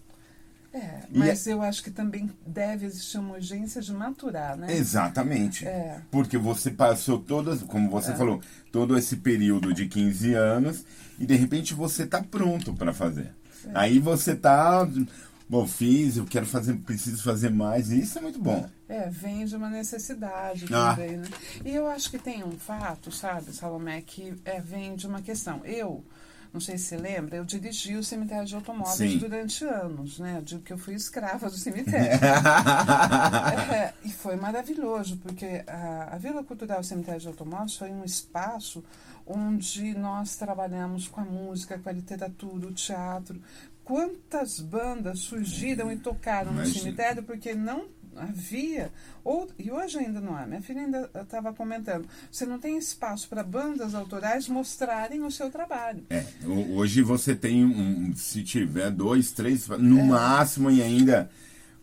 [0.73, 1.53] É, mas é...
[1.53, 4.73] eu acho que também deve existir uma urgência de maturar, né?
[4.73, 5.67] Exatamente.
[5.67, 5.99] É.
[6.09, 8.15] Porque você passou todas, como você é.
[8.15, 10.85] falou, todo esse período de 15 anos
[11.19, 13.33] e de repente você está pronto para fazer.
[13.65, 13.71] É.
[13.73, 14.87] Aí você está,
[15.49, 18.67] bom, fiz, eu quero fazer, preciso fazer mais, e isso é muito bom.
[18.87, 20.95] É, vem de uma necessidade ah.
[20.95, 21.27] também, né?
[21.65, 25.65] E eu acho que tem um fato, sabe, Salomé, que é, vem de uma questão.
[25.65, 26.03] Eu
[26.53, 29.17] não sei se você lembra, eu dirigi o cemitério de automóveis Sim.
[29.17, 30.37] durante anos, né?
[30.37, 32.19] Eu digo que eu fui escrava do cemitério.
[33.73, 38.83] é, e foi maravilhoso, porque a, a Vila Cultural Cemitério de Automóveis foi um espaço
[39.25, 43.41] onde nós trabalhamos com a música, com a literatura, o teatro.
[43.83, 46.75] Quantas bandas surgiram e tocaram Imagina.
[46.75, 48.91] no cemitério porque não havia,
[49.23, 53.27] ou, e hoje ainda não há, minha filha ainda estava comentando, você não tem espaço
[53.29, 56.03] para bandas autorais mostrarem o seu trabalho.
[56.09, 60.03] É, hoje você tem, um, se tiver dois, três, no é.
[60.03, 61.29] máximo, e ainda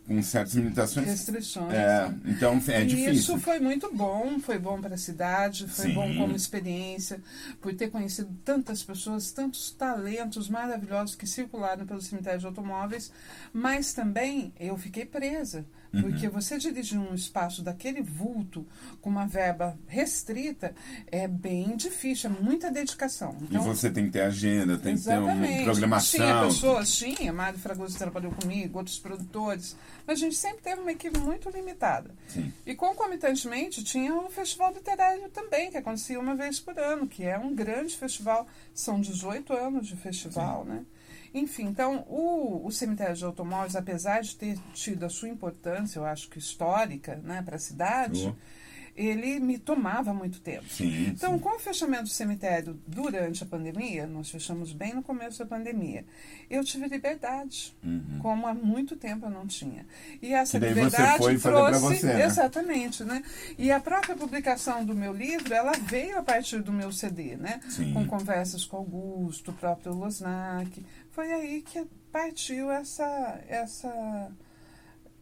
[0.09, 1.05] com certas limitações.
[1.05, 1.71] Restrições.
[1.71, 3.13] É, então é e difícil.
[3.13, 5.93] Isso foi muito bom, foi bom para a cidade, foi Sim.
[5.93, 7.21] bom como experiência,
[7.61, 13.11] por ter conhecido tantas pessoas, tantos talentos maravilhosos que circularam pelo cemitério de automóveis,
[13.53, 16.03] mas também eu fiquei presa Uhum.
[16.03, 18.65] Porque você dirigir um espaço daquele vulto
[19.01, 20.73] com uma verba restrita
[21.11, 23.35] é bem difícil, é muita dedicação.
[23.41, 26.19] Então, e você tem que ter agenda, tem que ter uma programação.
[26.19, 29.75] Tinha pessoas, tinha, Mário Fragoso trabalhou comigo, outros produtores,
[30.05, 32.11] mas a gente sempre teve uma equipe muito limitada.
[32.27, 32.53] Sim.
[32.65, 37.37] E concomitantemente tinha o Festival Literário também, que acontecia uma vez por ano, que é
[37.37, 40.69] um grande festival, são 18 anos de festival, Sim.
[40.69, 40.85] né?
[41.33, 46.05] Enfim, então, o, o cemitério de automóveis, apesar de ter tido a sua importância, eu
[46.05, 48.35] acho que histórica, né, para a cidade, uhum.
[48.95, 50.67] ele me tomava muito tempo.
[50.67, 51.39] Sim, então, sim.
[51.39, 56.03] com o fechamento do cemitério durante a pandemia, nós fechamos bem no começo da pandemia,
[56.49, 58.19] eu tive liberdade, uhum.
[58.21, 59.85] como há muito tempo eu não tinha.
[60.21, 62.25] E essa daí liberdade você foi trouxe, você, né?
[62.25, 63.23] exatamente, né?
[63.57, 67.59] E a própria publicação do meu livro, ela veio a partir do meu CD, né?
[67.69, 67.93] Sim.
[67.93, 70.83] Com conversas com Augusto, o próprio Losnak,
[71.19, 73.03] foi aí que partiu essa
[73.49, 74.31] essa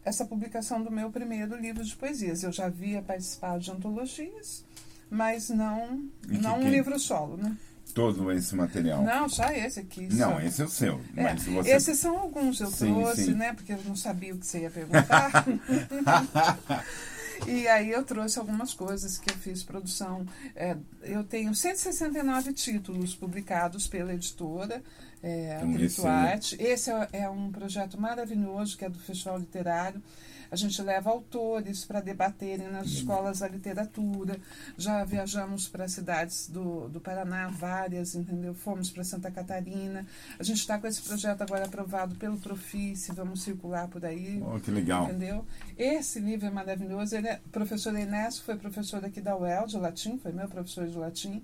[0.04, 2.44] essa publicação do meu primeiro livro de poesias.
[2.44, 4.64] Eu já havia participado de antologias,
[5.10, 7.56] mas não, E que- não um livro solo, né?
[7.92, 9.02] Todo esse material.
[9.02, 10.06] Não, só esse aqui.
[10.14, 10.40] Não, só.
[10.40, 11.00] esse é o seu.
[11.16, 11.70] É, Mas você...
[11.72, 13.34] Esses são alguns eu Sim, trouxe, sim.
[13.34, 13.52] né?
[13.54, 15.44] Porque eu não sabia o que você ia perguntar.
[17.46, 20.26] e aí eu trouxe algumas coisas que eu fiz produção.
[20.54, 24.82] É, eu tenho 169 títulos publicados pela editora
[25.22, 26.56] é, Grito esse é- Arte.
[26.60, 30.02] Esse é, é um projeto maravilhoso que é do Festival Literário.
[30.50, 34.38] A gente leva autores para debaterem nas escolas da literatura.
[34.76, 38.54] Já viajamos para cidades do, do Paraná, várias, entendeu?
[38.54, 40.06] Fomos para Santa Catarina.
[40.38, 44.42] A gente está com esse projeto agora aprovado pelo Profice, vamos circular por aí.
[44.42, 45.04] Oh, que legal.
[45.04, 45.44] Entendeu?
[45.76, 47.16] Esse livro é maravilhoso.
[47.16, 50.96] Ele é, professor Enéas foi professor aqui da UEL de latim, foi meu professor de
[50.96, 51.42] latim.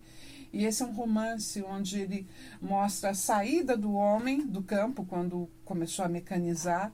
[0.55, 2.29] E esse é um romance onde ele
[2.62, 6.93] mostra a saída do homem do campo, quando começou a mecanizar,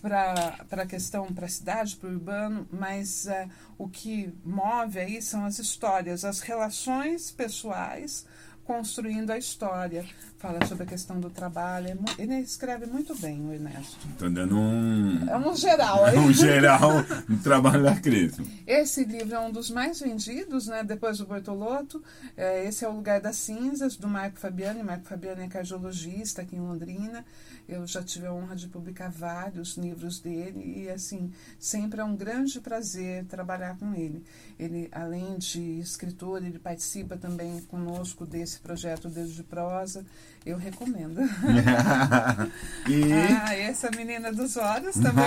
[0.00, 5.20] para a questão, para a cidade, para o urbano, mas eh, o que move aí
[5.20, 8.24] são as histórias, as relações pessoais
[8.64, 10.06] construindo a história.
[10.38, 11.98] Fala sobre a questão do trabalho.
[12.16, 13.98] É Ele escreve muito bem, o Ernesto.
[14.16, 16.16] Tô dando um, É um geral aí.
[16.16, 16.90] um geral
[17.28, 18.36] no trabalho da Cris.
[18.64, 20.84] Esse livro é um dos mais vendidos, né?
[20.84, 22.00] Depois do Bortolotto.
[22.36, 24.80] É, esse é o Lugar das Cinzas, do Marco Fabiani.
[24.80, 27.24] Marco Fabiani é cardiologista aqui em Londrina.
[27.68, 32.16] Eu já tive a honra de publicar vários livros dele e, assim, sempre é um
[32.16, 34.24] grande prazer trabalhar com ele.
[34.58, 40.06] Ele, além de escritor, ele participa também conosco desse projeto Deus de Prosa.
[40.46, 41.20] Eu recomendo.
[42.88, 45.24] e Ah, essa menina dos olhos também.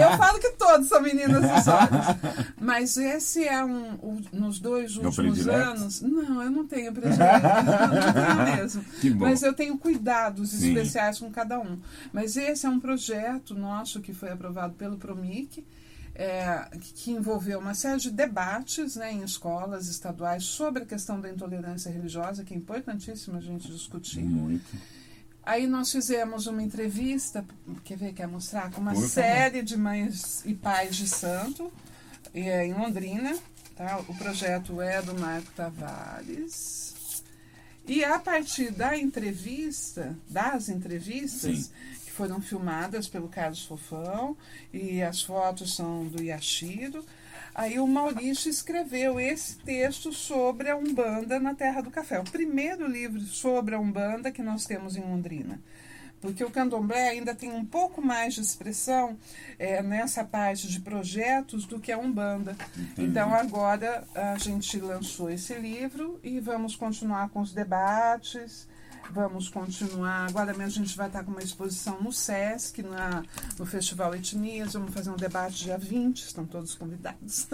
[0.00, 2.06] Eu falo que todos são meninas dos olhos.
[2.60, 3.94] Mas esse é um.
[3.94, 6.00] o- nos dois Meu últimos anos.
[6.02, 7.46] Não, eu não tenho predileto.
[7.46, 8.84] Não tenho mesmo.
[9.18, 10.68] Mas eu tenho cuidados Sim.
[10.68, 11.78] especiais com cada um.
[12.12, 15.64] Mas esse é um projeto nosso que foi aprovado pelo Promic.
[16.14, 21.30] É, que- envolveu uma série de debates né, em escolas estaduais sobre a questão da
[21.30, 24.22] intolerância religiosa, que é importantíssimo a gente discutir.
[24.22, 24.64] muito.
[25.42, 27.44] Aí nós fizemos uma entrevista,
[27.82, 31.72] quer ver, quer mostrar, com uma série de mães e pais de santo,
[32.34, 33.36] é, em Londrina.
[33.74, 33.98] Tá?
[34.06, 36.94] O projeto é do Marco Tavares.
[37.86, 41.70] E a partir da entrevista, das entrevistas, Sim.
[42.20, 44.36] Foram filmadas pelo Carlos Fofão,
[44.74, 47.02] e as fotos são do Yashiro,
[47.54, 52.20] aí o Maurício escreveu esse texto sobre a Umbanda na Terra do Café.
[52.20, 55.58] O primeiro livro sobre a Umbanda que nós temos em Londrina.
[56.20, 59.16] Porque o candomblé ainda tem um pouco mais de expressão
[59.58, 62.54] eh, nessa parte de projetos do que a Umbanda.
[62.98, 68.68] Então, agora a gente lançou esse livro e vamos continuar com os debates.
[69.12, 70.28] Vamos continuar.
[70.28, 73.22] Agora mesmo a gente vai estar com uma exposição no SESC, na,
[73.58, 74.72] no Festival Etnias.
[74.74, 77.48] Vamos fazer um debate dia 20, estão todos convidados.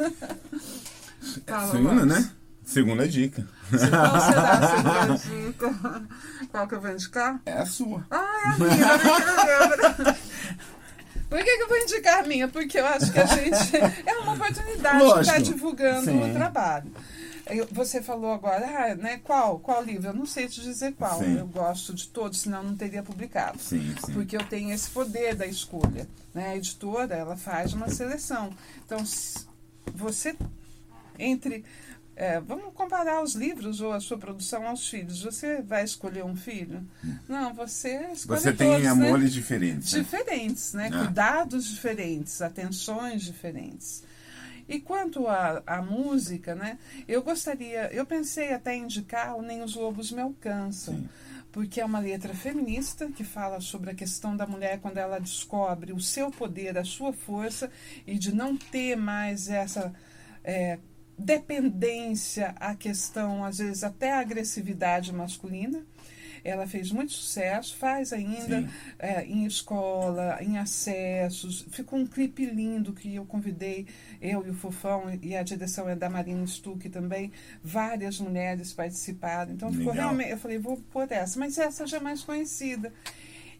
[1.47, 2.31] Fala, Segunda, né?
[2.62, 3.47] Segunda dica.
[3.71, 6.09] Qual será a segunda dica?
[6.51, 7.40] Qual que eu vou indicar?
[7.47, 8.05] É a sua.
[8.11, 10.16] Ah, é a minha, né?
[11.29, 12.49] Por que, que eu vou indicar a minha?
[12.49, 13.77] Porque eu acho que a gente.
[14.07, 16.90] É uma oportunidade de estar divulgando o trabalho.
[17.47, 19.21] Eu- Você falou agora, ah, né?
[19.23, 19.59] Qual?
[19.61, 20.09] Qual livro?
[20.09, 21.19] Eu não sei te dizer qual.
[21.21, 21.39] Sim.
[21.39, 23.59] Eu gosto de todos, senão não teria publicado.
[23.61, 24.13] Sim, sim.
[24.13, 26.09] Porque eu tenho esse poder da escolha.
[26.35, 26.49] Né?
[26.51, 28.51] A editora, ela faz uma seleção.
[28.85, 29.47] Então, se
[29.95, 30.35] você,
[31.19, 31.65] entre.
[32.17, 35.23] é, vamos comparar os livros ou a sua produção aos filhos.
[35.23, 36.83] Você vai escolher um filho?
[37.29, 38.89] Não, você escolhe Você tem todos, né?
[38.91, 39.93] amores diferentes.
[39.93, 40.01] né?
[40.01, 40.91] diferentes, né?
[40.93, 40.99] Ah.
[41.05, 44.03] Cuidados diferentes, atenções diferentes.
[44.69, 46.79] E quanto à à música, né?
[47.07, 51.09] Eu gostaria, eu pensei até em indicar o Nem os Lobos Me Alcançam, Sim.
[51.53, 55.93] porque é uma letra feminista que fala sobre a questão da mulher quando ela descobre
[55.93, 57.71] o seu poder, a sua força
[58.07, 59.95] e de não ter mais essa
[60.43, 60.79] é,
[61.19, 65.85] dependência à questão, às vezes até a agressividade masculina.
[66.47, 71.67] Ela fez muito sucesso, faz ainda é, em escola, em acessos.
[71.71, 73.87] Ficou um clipe lindo que eu convidei,
[74.21, 77.33] eu e o Fofão, e a direção é da Marina Stuck também.
[77.63, 79.53] Várias mulheres participaram.
[79.53, 80.07] Então ficou Legal.
[80.09, 80.31] realmente.
[80.31, 82.93] Eu falei, vou pôr essa, mas essa já é mais conhecida.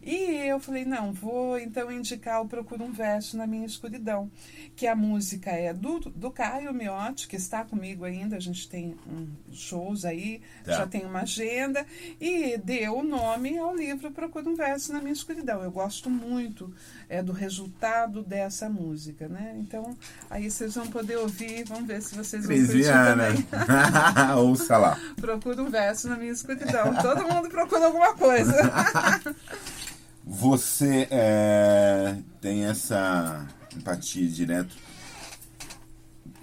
[0.07, 4.31] E eu falei, não, vou então indicar o Procura um Verso na Minha Escuridão,
[4.73, 8.95] que a música é do, do Caio Miotti, que está comigo ainda, a gente tem
[9.05, 10.77] um, shows aí, Tá.
[10.77, 11.85] já tem uma agenda,
[12.21, 15.61] e deu o nome ao livro Procura um Verso na Minha Escuridão.
[15.61, 16.73] Eu gosto muito
[17.09, 19.57] é, do resultado dessa música, né?
[19.59, 19.97] Então,
[20.29, 23.45] aí vocês vão poder ouvir, vamos ver se vocês vão curtir também.
[24.39, 24.97] Ouça lá.
[25.19, 26.95] Procura um verso na minha escuridão.
[26.95, 28.53] Todo mundo procura alguma coisa.
[30.29, 34.75] Você é, tem essa, empatia direto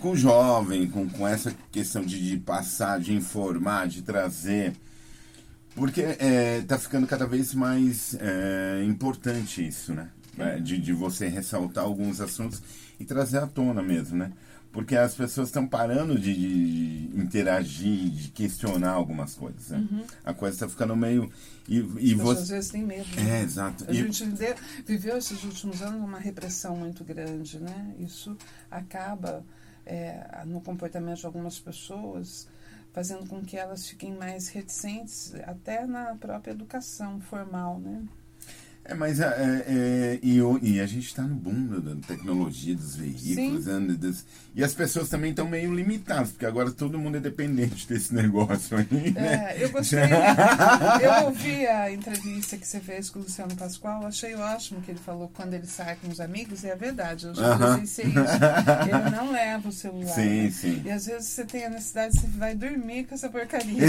[0.00, 4.72] com o jovem, com, com essa questão de, de passar, de informar, de trazer.
[5.74, 10.08] Porque é, tá ficando cada vez mais é, importante isso, né?
[10.38, 12.62] É, de, de você ressaltar alguns assuntos
[12.98, 14.32] e trazer à tona mesmo, né?
[14.72, 19.68] Porque as pessoas estão parando de, de, interagir, de questionar algumas coisas.
[19.68, 19.86] Né?
[19.88, 20.04] Uhum.
[20.24, 21.30] A coisa está ficando meio.
[21.68, 22.42] E, e você...
[22.42, 23.08] Às vezes tem medo.
[23.16, 23.40] Né?
[23.40, 23.84] É, exato.
[23.88, 23.94] A e...
[23.94, 24.24] gente
[24.86, 27.94] viveu esses últimos anos uma repressão muito grande, né?
[27.98, 28.36] Isso
[28.70, 29.44] acaba
[29.86, 32.48] é, no comportamento de algumas pessoas,
[32.92, 38.02] fazendo com que elas fiquem mais reticentes, até na própria educação formal, né?
[38.86, 42.96] É, mas é, é, é e, e, a gente está no boom da tecnologia, dos
[42.96, 47.20] veículos, né, das, e as pessoas também estão meio limitadas, porque agora todo mundo é
[47.20, 49.10] dependente desse negócio aí.
[49.10, 49.54] Né?
[49.56, 50.00] É, eu gostei.
[51.02, 55.00] eu ouvi a entrevista que você fez com o Luciano Pascoal, achei ótimo que ele
[55.00, 57.82] falou quando ele sai com os amigos, e é verdade, eu já uh -huh.
[57.82, 58.02] isso.
[58.02, 58.12] Ele
[59.16, 60.14] não leva o celular.
[60.14, 60.50] Sim, né?
[60.50, 60.82] sim.
[60.84, 63.82] E às vezes você tem a necessidade, você vai dormir com essa porcaria.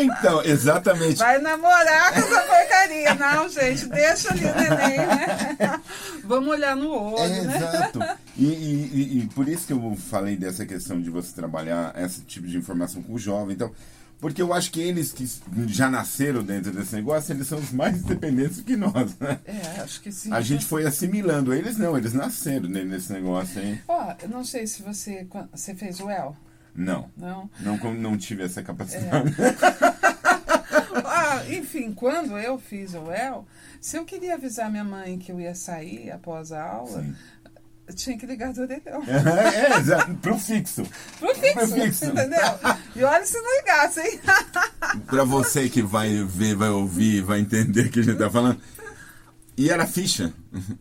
[0.00, 1.16] então, exatamente.
[1.16, 5.80] Vai namorar com essa porcaria, não gente, deixa ali o neném, né?
[6.24, 7.56] Vamos olhar no olho, é, né?
[7.56, 8.00] Exato.
[8.40, 12.46] E, e, e, por isso que eu falei dessa questão de você trabalhar esse tipo
[12.46, 13.56] de informação com o jovem.
[13.56, 13.72] Então,
[14.20, 15.28] porque eu acho que eles que
[15.66, 19.40] já nasceram dentro desse negócio, eles são os mais dependentes que nós, né?
[19.44, 20.32] É, acho que sim.
[20.32, 21.52] A gente foi assimilando.
[21.52, 23.80] Eles não, eles nasceram dentro desse negócio aí.
[23.88, 26.36] Ó, oh, eu não sei se você, você fez o El.
[26.74, 27.10] Não.
[27.16, 27.50] Não?
[27.60, 29.34] Não, não tive essa capacidade.
[29.40, 29.98] É.
[31.30, 33.46] ah, enfim, quando eu fiz o El,
[33.80, 37.14] se eu queria avisar minha mãe que eu ia sair após a aula, Sim.
[37.86, 39.02] eu tinha que ligar do orelhão.
[39.06, 40.14] É, é, exato.
[40.16, 40.82] Pro fixo.
[41.18, 42.04] Pro fixo, Pro fixo.
[42.06, 42.38] entendeu?
[42.96, 44.20] E olha se não ligasse, hein?
[45.06, 48.60] pra você que vai ver, vai ouvir, vai entender o que a gente tá falando
[49.58, 50.32] e era ficha.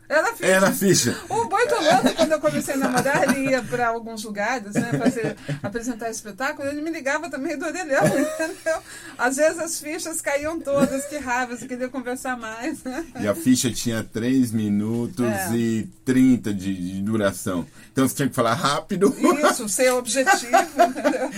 [0.08, 0.46] Era ficha.
[0.46, 1.18] Era ficha.
[1.30, 6.12] O Bortolotto, quando eu comecei a namorar, ele ia para alguns lugares, né, fazer, apresentar
[6.12, 8.80] espetáculo, ele me ligava também do orelhão, entendeu?
[9.18, 12.84] Às vezes as fichas caíam todas, que raiva, você queria conversar mais.
[12.84, 13.04] Né?
[13.20, 15.56] E a ficha tinha 3 minutos é.
[15.56, 17.66] e 30 de, de, duração.
[17.98, 19.16] Então você tinha que falar rápido.
[19.50, 21.32] Isso, ser objetivo, entendeu?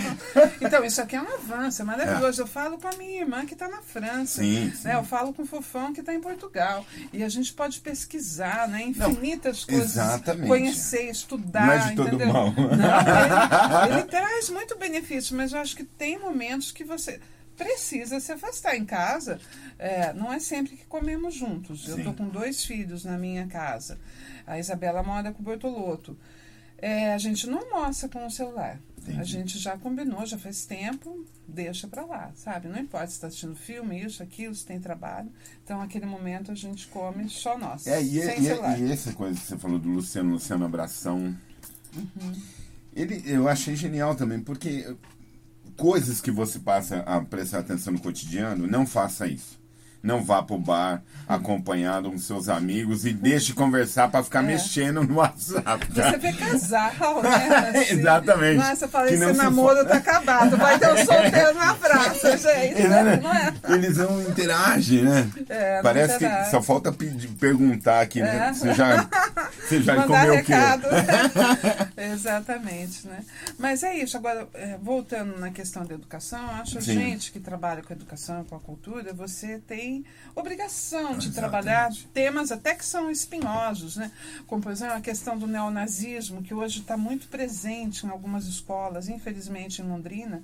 [0.60, 2.42] Então, isso aqui é um avanço, é maravilhoso.
[2.42, 2.44] É.
[2.44, 4.42] Eu falo com a minha irmã que está na França.
[4.42, 4.74] Sim, né?
[4.76, 4.90] sim.
[4.90, 6.86] Eu falo com o Fofão que está em Portugal.
[7.14, 8.82] E a a gente pode pesquisar, né?
[8.82, 9.92] Infinitas Não, coisas.
[9.92, 10.48] Exatamente.
[10.48, 11.68] Conhecer, estudar.
[11.68, 12.34] Não é de todo entendeu?
[12.34, 12.52] mal.
[12.52, 17.22] Não, ele, ele traz muito benefício, mas eu acho que tem momentos que você
[17.56, 19.40] precisa se afastar em casa.
[19.78, 21.86] É, não é sempre que comemos juntos.
[21.86, 21.92] Sim.
[21.92, 24.00] Eu estou com dois filhos na minha casa.
[24.50, 26.18] A Isabela mora com o Bortoloto.
[26.80, 28.80] É, a gente não almoça com o celular.
[28.98, 29.20] Entendi.
[29.20, 32.68] A gente já combinou, já faz tempo, deixa para lá, sabe?
[32.68, 35.30] Não importa se está assistindo filme, isso, aquilo, se tem trabalho.
[35.64, 37.86] Então, naquele momento, a gente come só nós.
[37.86, 38.80] É, e, sem e, celular.
[38.80, 41.38] e essa coisa que você falou do Luciano, Luciano Abração,
[41.96, 42.42] uhum.
[42.96, 44.96] ele, eu achei genial também, porque
[45.78, 49.59] coisas que você passa a prestar atenção no cotidiano, não faça isso
[50.02, 54.48] não vá pro bar acompanhado com seus amigos e deixe conversar para ficar é.
[54.48, 55.86] mexendo no WhatsApp.
[55.94, 57.48] Você vê casal, né?
[57.82, 58.00] Assim.
[58.00, 58.58] Exatamente.
[58.58, 62.82] Nossa, eu falei, esse namoro tá acabado, vai ter um solteiro na praça, gente.
[62.82, 63.20] Né?
[63.22, 63.54] Não é?
[63.76, 65.30] Eles não interagem, né?
[65.50, 68.48] É, Parece que só falta pedir, perguntar aqui, né?
[68.50, 68.54] É.
[68.54, 69.10] Você já,
[69.60, 70.88] você já comeu recado.
[70.88, 72.02] o quê?
[72.12, 73.24] Exatamente, né?
[73.58, 74.18] Mas é isso.
[74.18, 76.94] Agora, é, voltando na questão da educação, eu acho Sim.
[76.94, 81.90] gente que trabalha com a educação, com a cultura, você tem tem obrigação de trabalhar
[82.14, 84.12] temas até que são espinhosos, né?
[84.46, 89.10] como por exemplo a questão do neonazismo, que hoje está muito presente em algumas escolas,
[89.10, 90.44] infelizmente em Londrina.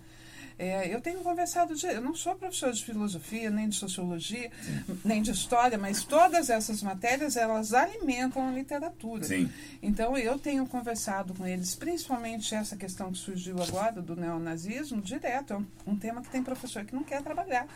[0.58, 5.00] É, eu tenho conversado, de, eu não sou professor de filosofia, nem de sociologia, Sim.
[5.04, 9.26] nem de história, mas todas essas matérias, elas alimentam a literatura.
[9.26, 9.50] Sim.
[9.82, 15.54] Então, eu tenho conversado com eles, principalmente essa questão que surgiu agora do neonazismo, direto.
[15.54, 17.68] É um, um tema que tem professor que não quer trabalhar.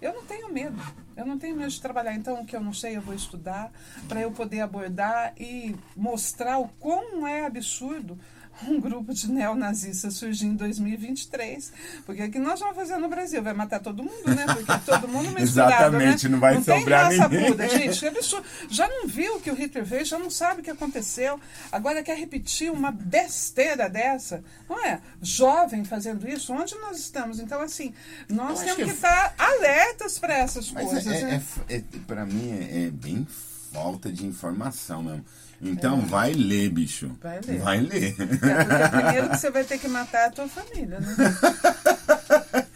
[0.00, 0.80] Eu não tenho medo,
[1.16, 2.14] eu não tenho medo de trabalhar.
[2.14, 3.70] Então, o que eu não sei, eu vou estudar
[4.08, 8.18] para eu poder abordar e mostrar o quão é absurdo
[8.68, 11.72] um grupo de neonazistas surgir em 2023.
[12.06, 13.42] Porque o que nós vamos fazer no Brasil?
[13.42, 14.46] Vai matar todo mundo, né?
[14.46, 16.32] Porque todo mundo misturado, Exatamente, né?
[16.32, 17.52] não vai não sobrar tem ninguém.
[17.52, 18.46] Pura, gente, que absurdo.
[18.68, 21.38] Já não viu o que o Hitler fez, já não sabe o que aconteceu.
[21.70, 24.42] Agora quer repetir uma besteira dessa.
[24.68, 25.00] Não é?
[25.20, 27.40] Jovem fazendo isso, onde nós estamos?
[27.40, 27.92] Então, assim,
[28.28, 31.06] nós temos que, que estar alertas para essas Mas coisas.
[31.06, 31.42] É, né?
[31.68, 33.26] é, é para mim, é, é bem
[33.72, 35.24] falta de informação mesmo.
[35.64, 36.02] Então é.
[36.02, 37.16] vai ler, bicho.
[37.22, 37.58] Vai ler.
[37.60, 38.14] Vai ler.
[38.20, 41.16] É, porque primeiro que você vai ter que matar a tua família, né?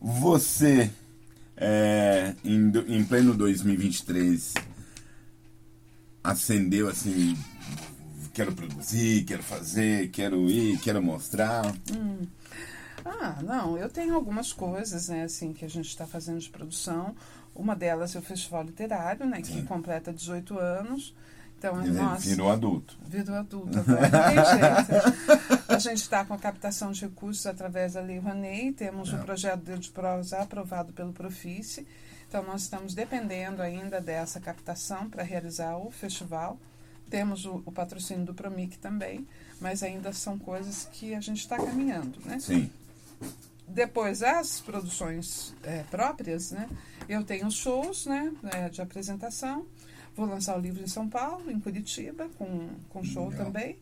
[0.00, 0.88] Você,
[1.56, 4.54] é, em, em pleno 2023,
[6.22, 7.36] acendeu assim,
[8.32, 11.74] quero produzir, quero fazer, quero ir, quero mostrar?
[11.92, 12.24] Hum.
[13.04, 17.16] Ah, não, eu tenho algumas coisas, né, assim, que a gente está fazendo de produção.
[17.54, 19.64] Uma delas é o Festival Literário, né, que Sim.
[19.64, 21.14] completa 18 anos.
[21.58, 22.98] Então, Ele nossa, virou adulto.
[23.06, 24.86] Virou adulto agora.
[25.68, 29.20] A gente está com a captação de recursos através da Lei Rouanet, temos o um
[29.20, 29.22] é.
[29.22, 31.86] projeto de prosa aprovado pelo Profice.
[32.28, 36.58] Então, nós estamos dependendo ainda dessa captação para realizar o festival.
[37.08, 39.26] Temos o, o, patrocínio do Promic também,
[39.60, 42.38] mas ainda são coisas que a gente está caminhando, né?
[42.40, 42.70] Sim.
[43.68, 46.68] Depois, as produções é, próprias, né?
[47.08, 49.64] Eu tenho shows, né, é, de apresentação.
[50.16, 53.46] Vou lançar o livro em São Paulo, em Curitiba, com, com show Legal.
[53.46, 53.76] também.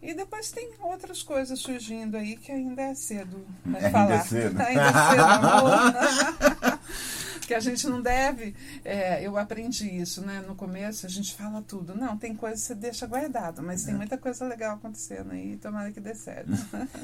[0.00, 4.14] E depois tem outras coisas surgindo aí que ainda é cedo né, ainda falar.
[4.14, 4.58] É cedo.
[4.62, 5.92] ainda é cedo, amor.
[5.92, 6.78] Né?
[7.46, 8.54] que a gente não deve.
[8.84, 10.42] É, eu aprendi isso, né?
[10.46, 11.94] No começo a gente fala tudo.
[11.94, 13.86] Não, tem coisa que você deixa guardado, mas é.
[13.86, 16.50] tem muita coisa legal acontecendo aí, tomara que dê certo.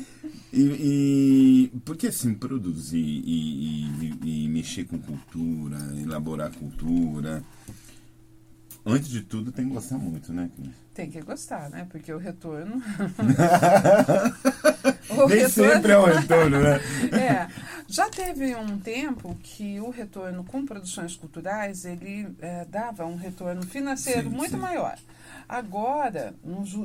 [0.53, 3.85] e, e porque assim, produzir e,
[4.23, 7.45] e, e mexer com cultura, elaborar cultura
[8.89, 10.51] antes de tudo, tem que gostar muito, né,
[10.95, 11.87] Tem que gostar, né?
[11.91, 12.77] Porque o retorno.
[15.11, 15.73] o Nem retorno...
[15.73, 16.81] sempre é um retorno, né?
[17.13, 17.49] é.
[17.87, 23.63] Já teve um tempo que o retorno com produções culturais ele é, dava um retorno
[23.63, 24.59] financeiro sim, muito sim.
[24.59, 24.99] maior.
[25.49, 26.35] Agora,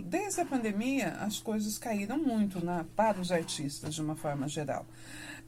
[0.05, 4.85] desde a pandemia, as coisas caíram muito na, para os artistas, de uma forma geral.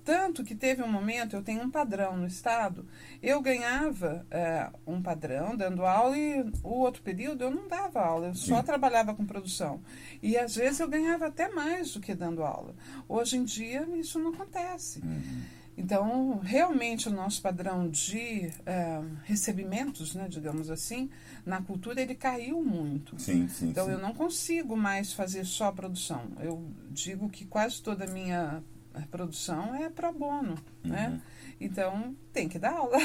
[0.05, 2.85] Tanto que teve um momento, eu tenho um padrão no Estado,
[3.23, 8.27] eu ganhava é, um padrão dando aula e o outro período eu não dava aula,
[8.27, 8.63] eu só Sim.
[8.63, 9.81] trabalhava com produção.
[10.21, 12.75] E às vezes eu ganhava até mais do que dando aula.
[13.09, 14.99] Hoje em dia isso não acontece.
[14.99, 15.41] Uhum.
[15.77, 21.09] Então, realmente, o nosso padrão de é, recebimentos, né, digamos assim,
[21.45, 23.19] na cultura, ele caiu muito.
[23.19, 23.91] Sim, sim, então, sim.
[23.91, 26.31] eu não consigo mais fazer só produção.
[26.39, 28.63] Eu digo que quase toda a minha
[28.95, 30.91] a produção é pro bono, uhum.
[30.91, 31.21] né?
[31.59, 32.97] Então tem que dar aula.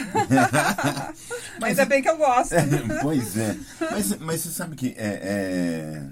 [1.60, 2.52] mas Ainda bem que eu gosto.
[2.52, 2.62] É,
[3.02, 3.56] pois é.
[3.90, 6.10] Mas, mas você sabe que é, é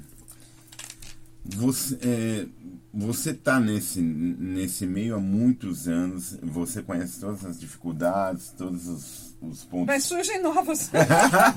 [1.44, 2.46] você é,
[2.92, 6.36] você está nesse nesse meio há muitos anos.
[6.42, 9.86] Você conhece todas as dificuldades, todos os, os pontos.
[9.86, 10.90] Mas surgem novos.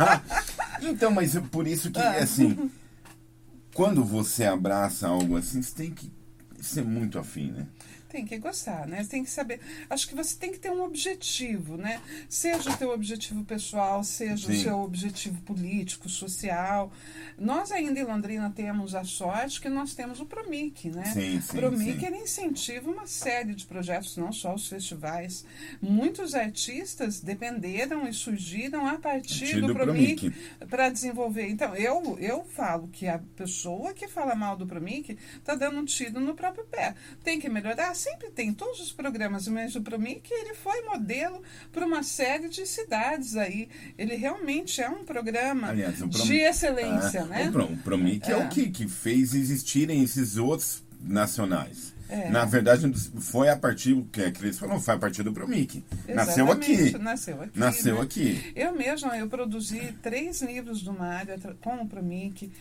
[0.82, 2.24] então, mas é por isso que ah.
[2.24, 2.72] assim,
[3.74, 6.12] quando você abraça algo assim, você tem que
[6.60, 7.68] ser muito afim, né?
[8.12, 9.06] Tem que gostar, né?
[9.10, 9.62] Tem que saber.
[9.90, 12.02] Acho que você tem que ter um objetivo, né?
[12.28, 14.54] Seja o teu objetivo pessoal, seja Sim.
[14.54, 16.92] o seu objetivo político, social.
[17.38, 21.06] Nós ainda em Londrina temos a sorte que nós temos o Promic, né?
[21.06, 25.46] Sim, sim, o Promic ele incentiva uma série de projetos, não só os festivais.
[25.82, 30.34] Muitos artistas dependeram e surgiram a partir do, do Promic
[30.70, 31.48] para desenvolver.
[31.48, 35.86] Então, eu, eu falo que a pessoa que fala mal do Promic está dando um
[35.86, 36.94] tiro no próprio pé.
[37.24, 37.96] Tem que melhorar?
[38.02, 41.42] Sempre tem todos os programas, mas o Promic ele foi modelo
[41.72, 43.70] para uma série de cidades aí.
[43.98, 47.50] Ele realmente é um programa Aliás, de excelência, é, né?
[47.50, 48.34] O, Promic é.
[48.34, 48.38] é.
[48.38, 51.94] o que, que fez existirem esses outros nacionais.
[52.10, 52.30] É.
[52.30, 52.92] Na verdade,
[53.22, 55.82] foi a partir, que, que eles falaram, foi a partir do Promic.
[56.10, 56.98] Nasceu aqui.
[56.98, 57.60] Nasceu aqui.
[57.60, 58.02] Nasceu né?
[58.02, 58.52] aqui.
[58.54, 62.52] Eu mesma, eu produzi três livros do Mário com o Promic.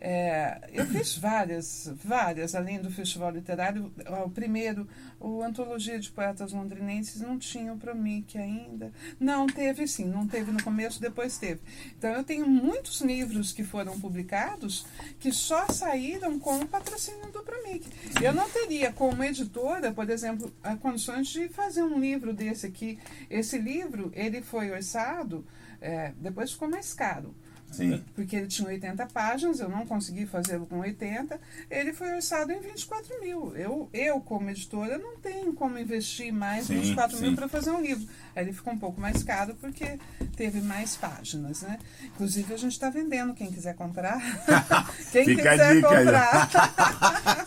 [0.00, 3.92] É, eu fiz várias, várias, além do Festival Literário.
[4.24, 4.88] O primeiro,
[5.18, 8.90] o Antologia de Poetas Londrinenses, não tinha o Promic ainda.
[9.18, 11.60] Não, teve sim, não teve no começo, depois teve.
[11.98, 14.86] Então, eu tenho muitos livros que foram publicados
[15.18, 17.86] que só saíram com o patrocínio do Promic.
[18.22, 22.98] Eu não teria, como editora, por exemplo, a condições de fazer um livro desse aqui.
[23.28, 25.44] Esse livro, ele foi orçado,
[25.78, 27.34] é, depois ficou mais caro.
[27.70, 28.02] Sim.
[28.14, 31.40] Porque ele tinha 80 páginas, eu não consegui fazê-lo com 80.
[31.70, 33.56] Ele foi orçado em 24 mil.
[33.56, 37.22] Eu, eu como editora, não tenho como investir mais sim, 24 sim.
[37.22, 38.06] mil para fazer um livro.
[38.34, 39.98] Aí ele ficou um pouco mais caro porque
[40.36, 41.78] teve mais páginas, né?
[42.04, 43.34] Inclusive, a gente está vendendo.
[43.34, 44.20] Quem quiser comprar.
[45.12, 47.46] quem Fica quiser comprar.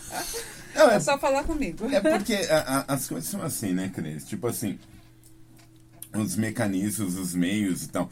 [0.74, 1.86] Não, é, é, só falar comigo.
[1.88, 4.24] É porque a, a, as coisas são assim, né, Cris?
[4.24, 4.78] Tipo assim,
[6.12, 8.10] os mecanismos, os meios e tal.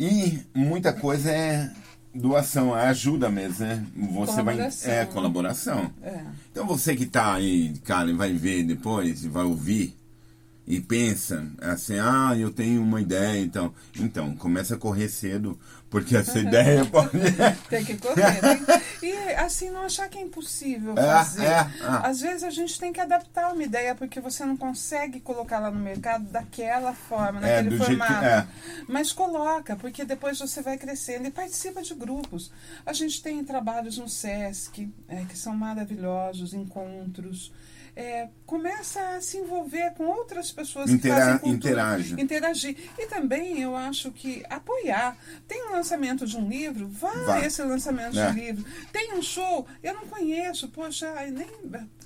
[0.00, 1.70] E muita coisa é
[2.14, 3.84] doação, é ajuda mesmo, né?
[4.14, 5.92] Você vai é colaboração.
[6.02, 6.24] É.
[6.50, 9.94] Então você que tá aí, cara, vai ver depois, vai ouvir,
[10.66, 15.58] e pensa assim, ah, eu tenho uma ideia, então, então começa a correr cedo,
[15.90, 17.10] porque essa ideia pode.
[17.68, 18.40] tem que correr.
[18.40, 19.10] Tem...
[19.10, 21.44] E assim, não achar que é impossível É, fazer.
[21.46, 21.68] é, é.
[22.06, 25.80] Às vezes a gente tem que adaptar uma ideia, porque você não consegue colocá-la no
[25.80, 28.24] mercado daquela forma, É, naquele que- formato.
[28.24, 28.46] é.
[28.88, 32.52] Mas coloca, porque depois você vai crescendo e participa de grupos.
[32.86, 37.52] A gente tem trabalhos no SESC, é, que são maravilhosos, encontros.
[37.96, 42.20] É, começa a se envolver com outras pessoas que Intera- fazem cultura, interage.
[42.20, 42.76] interagir.
[42.98, 45.16] E também eu acho que apoiar.
[45.46, 47.40] Tem um lançamento de um livro, vá Vá.
[47.40, 48.26] esse lançamento É.
[48.26, 48.64] de um livro.
[48.92, 51.46] Tem um show, eu não conheço, poxa, nem.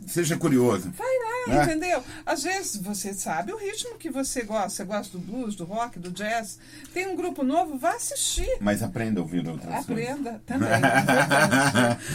[0.06, 0.90] Seja curioso.
[0.92, 1.06] Vai
[1.48, 1.64] lá, É.
[1.64, 2.02] entendeu?
[2.26, 4.70] Às vezes você sabe o ritmo que você gosta.
[4.70, 6.58] Você gosta do blues, do rock, do jazz.
[6.92, 8.56] Tem um grupo novo, vá assistir.
[8.60, 10.08] Mas aprenda a ouvir outras coisas.
[10.10, 10.68] Aprenda também.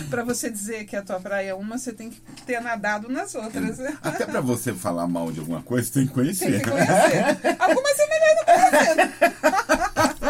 [0.10, 3.36] Para você dizer que a tua praia é uma, você tem que ter nadado nas
[3.36, 3.59] outras.
[3.60, 3.98] Né?
[4.02, 6.62] Até pra você falar mal de alguma coisa, tem que Tem conhecer.
[6.62, 7.56] que conhecer.
[7.60, 9.10] Algumas é melhor não conhecer.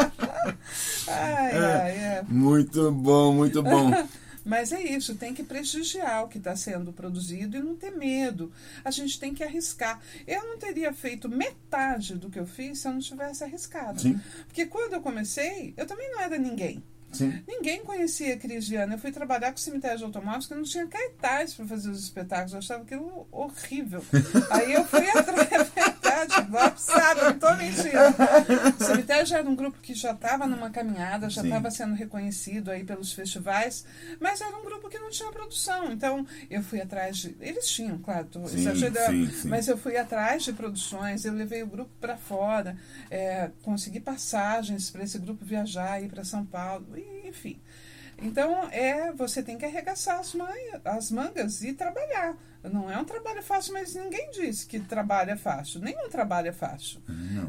[1.11, 2.23] Ai, ai, é.
[2.27, 3.89] Muito bom, muito bom.
[4.45, 8.51] Mas é isso, tem que prestigiar o que está sendo produzido e não ter medo.
[8.83, 9.99] A gente tem que arriscar.
[10.25, 14.01] Eu não teria feito metade do que eu fiz se eu não tivesse arriscado.
[14.01, 14.19] Sim.
[14.47, 16.81] Porque quando eu comecei, eu também não era ninguém.
[17.11, 17.41] Sim.
[17.47, 18.93] Ninguém conhecia a Cris Diana.
[18.93, 22.53] Eu fui trabalhar com cemitério de automóveis que não tinha cartaz para fazer os espetáculos.
[22.53, 24.03] Eu achava aquilo horrível.
[24.51, 25.71] Aí eu fui atrás,
[26.27, 28.79] verdade, eu não estou mentindo.
[28.79, 32.69] O cemitério já era um grupo que já estava numa caminhada, já estava sendo reconhecido
[32.71, 33.85] aí pelos festivais,
[34.19, 35.91] mas era um grupo que não tinha produção.
[35.91, 37.35] Então eu fui atrás de.
[37.39, 39.47] Eles tinham, claro, estou Sim, exagerando, sim, sim.
[39.47, 42.77] mas eu fui atrás de produções, eu levei o grupo para fora,
[43.09, 47.59] é, consegui passagens para esse grupo viajar, ir para São Paulo, e, enfim.
[48.21, 50.35] Então, é, você tem que arregaçar as,
[50.83, 52.35] as mangas e trabalhar.
[52.61, 55.79] Não é um trabalho fácil, mas ninguém disse que trabalho é fácil.
[55.79, 56.99] Nenhum trabalho é fácil.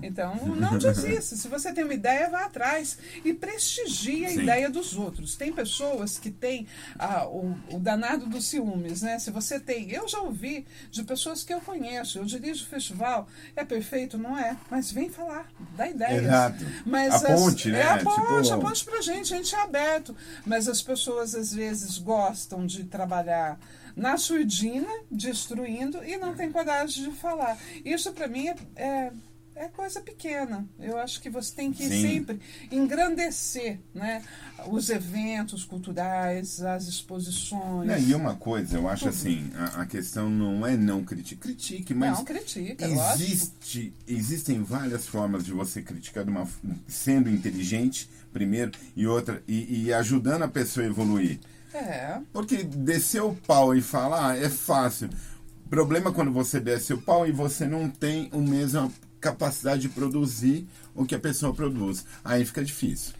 [0.02, 1.34] Então, não desista.
[1.34, 4.42] Se você tem uma ideia, vá atrás e prestigie a Sim.
[4.42, 5.34] ideia dos outros.
[5.34, 9.18] Tem pessoas que têm ah, o, o danado dos ciúmes, né?
[9.18, 9.90] Se você tem...
[9.90, 12.18] Eu já ouvi de pessoas que eu conheço.
[12.18, 13.26] Eu dirijo o festival.
[13.56, 14.16] É perfeito?
[14.16, 14.56] Não é.
[14.70, 15.48] Mas vem falar.
[15.76, 16.22] Dá ideias.
[16.24, 16.64] Exato.
[16.86, 17.82] Mas A as- ponte, É né?
[17.82, 19.34] a ponte, Tipo- a ponte pra gente.
[19.34, 20.16] A gente é aberto.
[20.46, 23.58] Mas as pessoas, às vezes, gostam de trabalhar
[24.00, 27.58] na surdina, destruindo, e não tem coragem de falar.
[27.84, 29.12] Isso, para mim, é, é,
[29.54, 30.66] é coisa pequena.
[30.78, 32.00] Eu acho que você tem que Sim.
[32.00, 32.40] sempre
[32.72, 34.24] engrandecer né,
[34.68, 37.88] os eventos culturais, as exposições.
[37.88, 41.92] Não, e uma coisa, eu acho assim, a, a questão não é não criticar, critique,
[41.92, 43.22] mas Não, critica, lógico.
[43.22, 46.48] existe, existem várias formas de você criticar de uma,
[46.88, 51.38] sendo inteligente, primeiro, e outra, e, e ajudando a pessoa a evoluir.
[51.72, 52.18] É.
[52.32, 55.08] Porque descer o pau e falar é fácil.
[55.66, 58.90] O problema é quando você desce o pau e você não tem a mesma
[59.20, 62.04] capacidade de produzir o que a pessoa produz.
[62.24, 63.14] Aí fica difícil.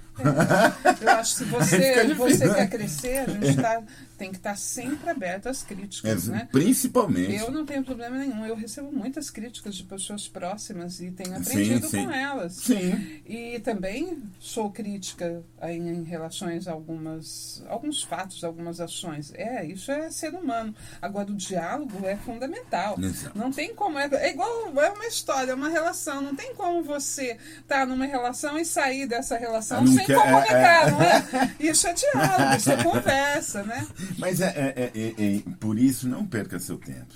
[1.01, 3.83] Eu acho que se você, você quer crescer, a gente tá,
[4.21, 6.49] tem que estar sempre aberto às críticas, É, né?
[6.53, 7.37] Principalmente.
[7.37, 8.45] Eu não tenho problema nenhum.
[8.45, 12.05] Eu recebo muitas críticas de pessoas próximas e tenho aprendido sim.
[12.05, 12.53] com elas.
[12.53, 13.23] Sim.
[13.25, 19.33] E também sou crítica em relações a algumas, alguns fatos, algumas ações.
[19.35, 20.75] É, isso é ser humano.
[21.01, 23.01] Agora, o diálogo é fundamental.
[23.01, 23.39] Exato.
[23.39, 23.99] Não tem como.
[23.99, 24.51] É, é igual
[24.83, 26.21] é uma história, é uma relação.
[26.21, 30.21] Não tem como você estar numa relação e sair dessa relação Ah, sem quer- é,
[30.21, 30.91] comunicar, é.
[30.91, 31.51] não é?
[31.59, 33.87] Isso é diálogo, isso é conversa, né?
[34.19, 37.15] Mas é, é- é- é- é- por isso não perca seu tempo.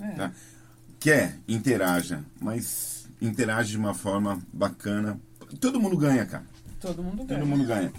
[0.00, 0.10] É.
[0.12, 0.32] Tá?
[1.00, 5.18] Quer, interaja, mas interage de uma forma bacana.
[5.60, 6.44] Todo mundo ganha, cara.
[6.80, 7.40] Todo mundo ganha.
[7.40, 7.92] Todo mundo ganha.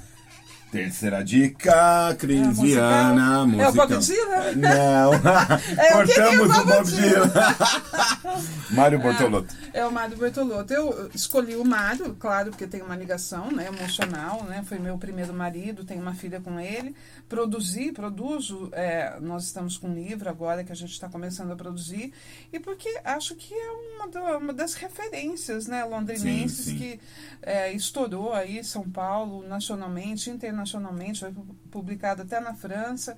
[0.71, 3.45] Terceira dica, É, Crisiana.
[3.47, 3.65] musical.
[3.65, 3.97] É o Bob.
[3.97, 4.55] Dylan?
[4.55, 5.11] Não.
[5.79, 7.31] É, o que que é Cortamos o o Bob Dylan.
[8.71, 9.55] Mário Bortolotto.
[9.73, 10.71] É o Mário Bertolotto.
[10.73, 14.63] Eu escolhi o Mário, claro, porque tem uma ligação né, emocional, né?
[14.67, 16.95] Foi meu primeiro marido, tenho uma filha com ele.
[17.27, 21.55] Produzi, produzo, é, nós estamos com um livro agora que a gente está começando a
[21.55, 22.13] produzir.
[22.53, 26.77] E porque acho que é uma, da- uma das referências né, londrinenses Sim, sim.
[26.77, 26.99] que
[27.41, 30.58] é, estourou aí São Paulo, nacionalmente, internacionalmente,
[31.19, 33.17] foi pu- publicado até na França.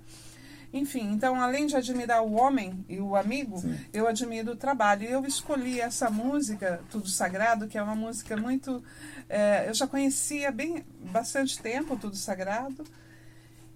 [0.74, 3.78] Enfim, então, além de admirar o homem e o amigo, Sim.
[3.92, 5.04] eu admiro o trabalho.
[5.04, 8.82] E eu escolhi essa música, Tudo Sagrado, que é uma música muito.
[9.28, 12.86] é, eu já conhecia bem bastante tempo Tudo Sagrado.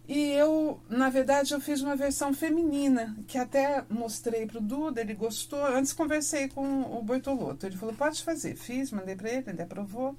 [0.07, 5.01] E eu, na verdade, eu fiz uma versão feminina, que até mostrei para o Duda,
[5.01, 5.66] ele gostou.
[5.66, 7.66] Antes conversei com o Bortolotto.
[7.66, 8.55] Ele falou, pode fazer.
[8.55, 10.16] Fiz, mandei para ele, ele aprovou.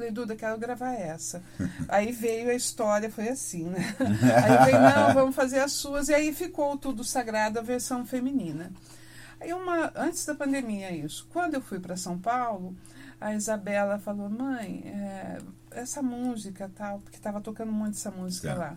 [0.00, 1.42] Falei, Duda, quero gravar essa.
[1.86, 3.94] aí veio a história, foi assim, né?
[4.00, 6.08] Aí veio, não, vamos fazer as suas.
[6.08, 8.72] E aí ficou Tudo Sagrado, a versão feminina.
[9.38, 12.74] Aí uma, antes da pandemia isso, quando eu fui para São Paulo,
[13.20, 15.38] a Isabela falou, mãe, é,
[15.72, 18.58] essa música tal, porque estava tocando muito essa música Tá.
[18.58, 18.76] lá.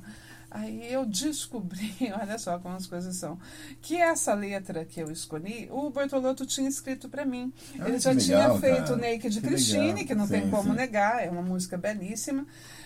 [0.56, 3.40] Aí eu descobri, olha só como as coisas são,
[3.82, 7.52] que essa letra que eu escolhi, o Bortolotto tinha escrito para mim.
[7.80, 8.96] Ah, Ele já legal, tinha feito cara.
[8.98, 10.06] Naked Que Christine, legal.
[10.06, 10.76] que não tem Sim, como sim.
[10.76, 12.46] negar, é uma música belíssima.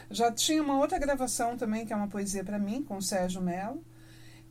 [0.10, 3.42] Já tinha uma outra gravação também, que é uma poesia para mim, com o Sérgio
[3.42, 3.84] Mello.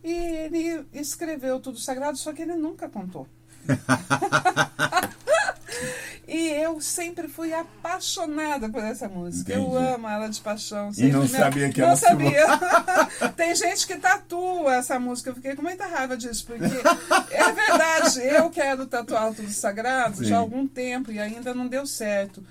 [0.04, 3.26] E ele escreveu Tudo Sagrado, só que ele nunca contou.
[6.26, 9.52] e eu sempre fui apaixonada por essa música.
[9.52, 9.76] Eu Entendi.
[9.94, 10.90] amo ela de paixão.
[10.90, 12.08] E sempre não me- sabia que não sua.
[12.08, 12.46] sabia.
[13.36, 15.30] Tem gente que tatua essa música.
[15.30, 18.20] Eu fiquei com muita raiva disso, porque é verdade.
[18.22, 20.24] Eu quero tatuar o Tudo Sagrado Sim.
[20.24, 22.44] já há algum tempo e ainda não deu certo.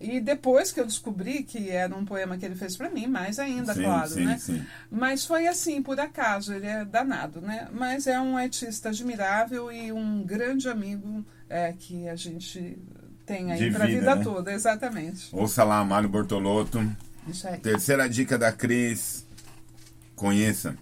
[0.00, 3.38] E depois que eu descobri que era um poema que ele fez para mim, mais
[3.38, 4.38] ainda, Sim, claro, sim, né?
[4.38, 4.64] sim.
[4.90, 7.68] Mas foi assim, por acaso, ele é danado, né?
[7.70, 12.78] Mas é um artista admirável e um grande amigo é, que a gente
[13.30, 14.24] tem aí para a vida, vida né?
[14.24, 15.28] toda, exatamente.
[15.32, 16.84] Ouça lá, Mário Bortolotto.
[17.62, 19.24] Terceira dica da Cris.
[20.16, 20.74] Conheça.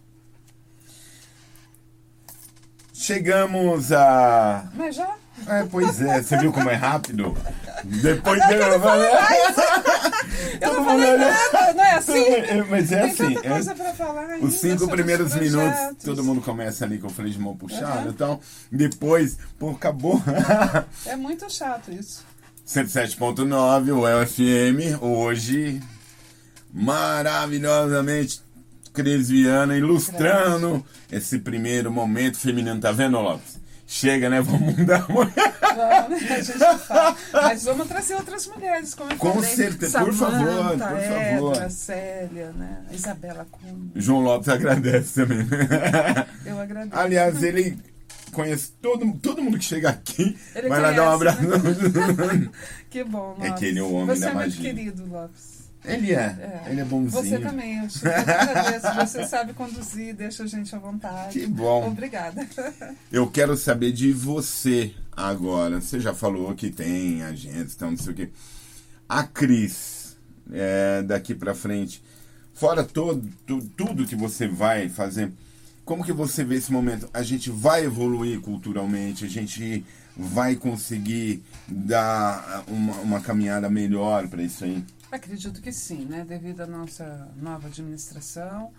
[2.95, 4.71] Chegamos a.
[4.75, 5.15] Mas já?
[5.47, 7.37] É, pois é, você viu como é rápido?
[7.85, 8.55] Depois de.
[8.55, 9.09] eu não falei
[10.61, 12.25] Eu não falei nada, não é assim?
[12.69, 13.37] Mas é assim.
[13.37, 17.57] é- Os cinco primeiros os minutos, todo mundo começa ali com o freio de mão
[17.57, 18.09] puxado Aham.
[18.09, 18.41] então
[18.73, 20.21] Depois, pô, acabou.
[21.07, 22.25] É muito chato isso.
[22.69, 25.81] 107.9, o UFM, hoje,
[26.71, 28.43] maravilhosamente,
[28.93, 32.79] Cris Viana ilustrando esse primeiro momento feminino.
[32.79, 33.59] Tá vendo, Lopes?
[33.87, 34.43] Chega, né?
[34.43, 35.55] Vamos mudar a mulher.
[35.62, 36.31] Vamos?
[36.31, 37.16] A gente fala.
[37.33, 39.49] Mas vamos trazer outras mulheres, como eu Com falei.
[39.57, 41.57] certeza, por Samantha, favor, por favor.
[41.57, 42.83] Edra, Célia, né?
[42.93, 43.91] Isabela Cunha.
[43.97, 45.47] João Lopes agradece também.
[46.45, 46.95] Eu agradeço.
[47.01, 47.79] Aliás, ele
[48.31, 50.37] conhece todo, todo mundo que chega aqui.
[50.55, 51.39] Ele vai lá dar um abraço.
[51.39, 52.51] conhece,
[52.91, 53.45] Que bom, Lopes.
[53.45, 54.74] É que ele é o homem Você da é muito magia.
[54.74, 55.59] querido, Lopes.
[55.85, 56.16] Ele é,
[56.66, 56.70] É.
[56.70, 57.22] ele é bonzinho.
[57.22, 58.95] Você também, eu super agradeço.
[58.97, 61.39] Você sabe conduzir, deixa a gente à vontade.
[61.39, 61.87] Que bom.
[61.89, 62.47] Obrigada.
[63.12, 65.81] Eu quero saber de você agora.
[65.81, 68.29] Você já falou que tem agentes, então não sei o quê.
[69.09, 70.16] A Cris,
[70.53, 72.03] é, daqui pra frente,
[72.53, 75.33] fora todo, tu- tudo que você vai fazer,
[75.89, 77.09] como que você vê esse momento?
[77.14, 79.82] A gente vai evoluir culturalmente, a gente
[80.14, 84.84] vai conseguir dar uma, uma caminhada melhor para isso aí?
[85.11, 86.26] Acredito que sim, né?
[86.28, 88.70] Devido à nossa nova administração.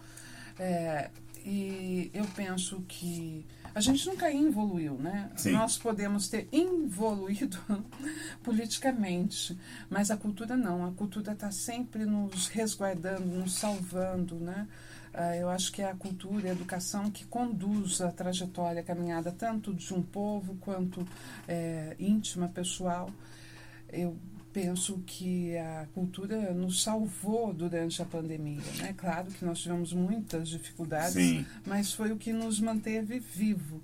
[0.60, 1.10] É,
[1.44, 3.44] e eu penso que
[3.74, 5.32] a gente nunca evoluiu, né?
[5.36, 5.54] Sim.
[5.54, 7.58] Nós podemos ter evoluído
[8.44, 9.58] politicamente,
[9.90, 10.86] mas a cultura não.
[10.86, 14.68] A cultura está sempre nos resguardando, nos salvando, né?
[15.22, 18.84] Ah, eu acho que é a cultura e a educação que conduz a trajetória, a
[18.86, 21.06] caminhada tanto de um povo quanto
[21.46, 23.12] é, íntima, pessoal.
[23.92, 24.18] Eu
[24.54, 28.62] penso que a cultura nos salvou durante a pandemia.
[28.78, 28.94] Né?
[28.96, 31.46] Claro que nós tivemos muitas dificuldades, Sim.
[31.66, 33.82] mas foi o que nos manteve vivo,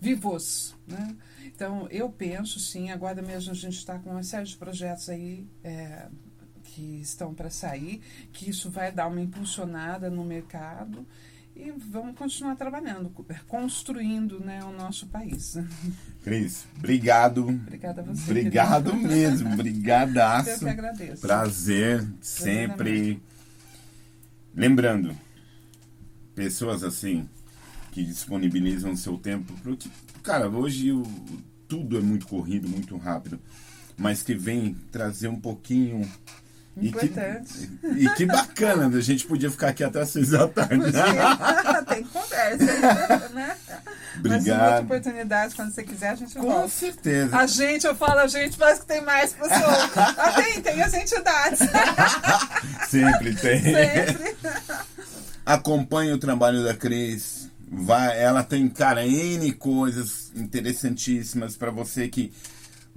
[0.00, 0.72] vivos.
[0.86, 1.16] Né?
[1.44, 5.44] Então, eu penso, sim, agora mesmo a gente está com uma série de projetos aí
[5.64, 6.06] é,
[6.76, 8.02] que estão para sair,
[8.34, 11.06] que isso vai dar uma impulsionada no mercado
[11.56, 13.10] e vamos continuar trabalhando,
[13.48, 15.56] construindo né, o nosso país.
[16.22, 17.48] Cris, obrigado.
[17.48, 18.30] Obrigada a você.
[18.30, 19.08] Obrigado querido.
[19.08, 20.58] mesmo, Eu brigadaço.
[20.58, 21.22] que agradeço.
[21.22, 23.22] Prazer, sempre.
[24.54, 25.16] Lembrando,
[26.34, 27.26] pessoas assim
[27.90, 29.88] que disponibilizam seu tempo, porque,
[30.22, 31.04] cara, hoje o,
[31.66, 33.40] tudo é muito corrido, muito rápido,
[33.96, 36.06] mas que vem trazer um pouquinho.
[36.78, 37.70] E que, Importante.
[37.96, 40.76] e que bacana, a gente podia ficar aqui até às seis da tarde.
[40.78, 41.82] Podia.
[41.88, 43.56] Tem conversa, né?
[43.66, 43.76] Mas
[44.24, 44.84] outra Obrigado.
[44.84, 46.68] oportunidade, quando você quiser, a gente Com volta.
[46.68, 47.34] certeza.
[47.34, 49.90] A gente, eu falo a gente, parece que tem mais pessoas.
[49.96, 51.60] Ah, tem, tem as entidades.
[52.90, 53.62] Sempre tem.
[53.62, 54.36] Sempre.
[55.44, 57.50] Acompanhe o trabalho da Cris.
[57.70, 62.32] Vai, ela tem, cara, N coisas interessantíssimas para você que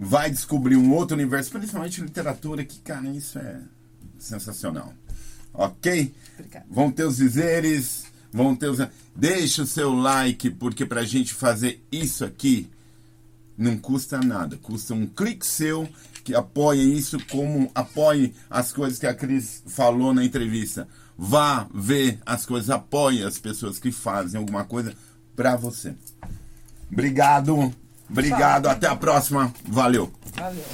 [0.02, 3.60] vai descobrir um outro universo, principalmente literatura, que, cara, isso é
[4.18, 4.94] sensacional.
[5.54, 6.14] Ok?
[6.36, 6.66] Obrigada.
[6.72, 8.80] Vão ter os dizeres, vão ter os.
[9.14, 12.70] Deixa o seu like, porque pra gente fazer isso aqui
[13.58, 14.56] não custa nada.
[14.56, 15.90] Custa um clique seu
[16.24, 20.88] que apoia isso, como apoie as coisas que a Cris falou na entrevista.
[21.18, 24.94] Vá ver as coisas, apoie as pessoas que fazem alguma coisa
[25.36, 25.94] pra você.
[26.90, 27.74] Obrigado,
[28.10, 29.54] Obrigado, até a próxima.
[29.68, 30.12] Valeu.
[30.36, 30.66] Valeu.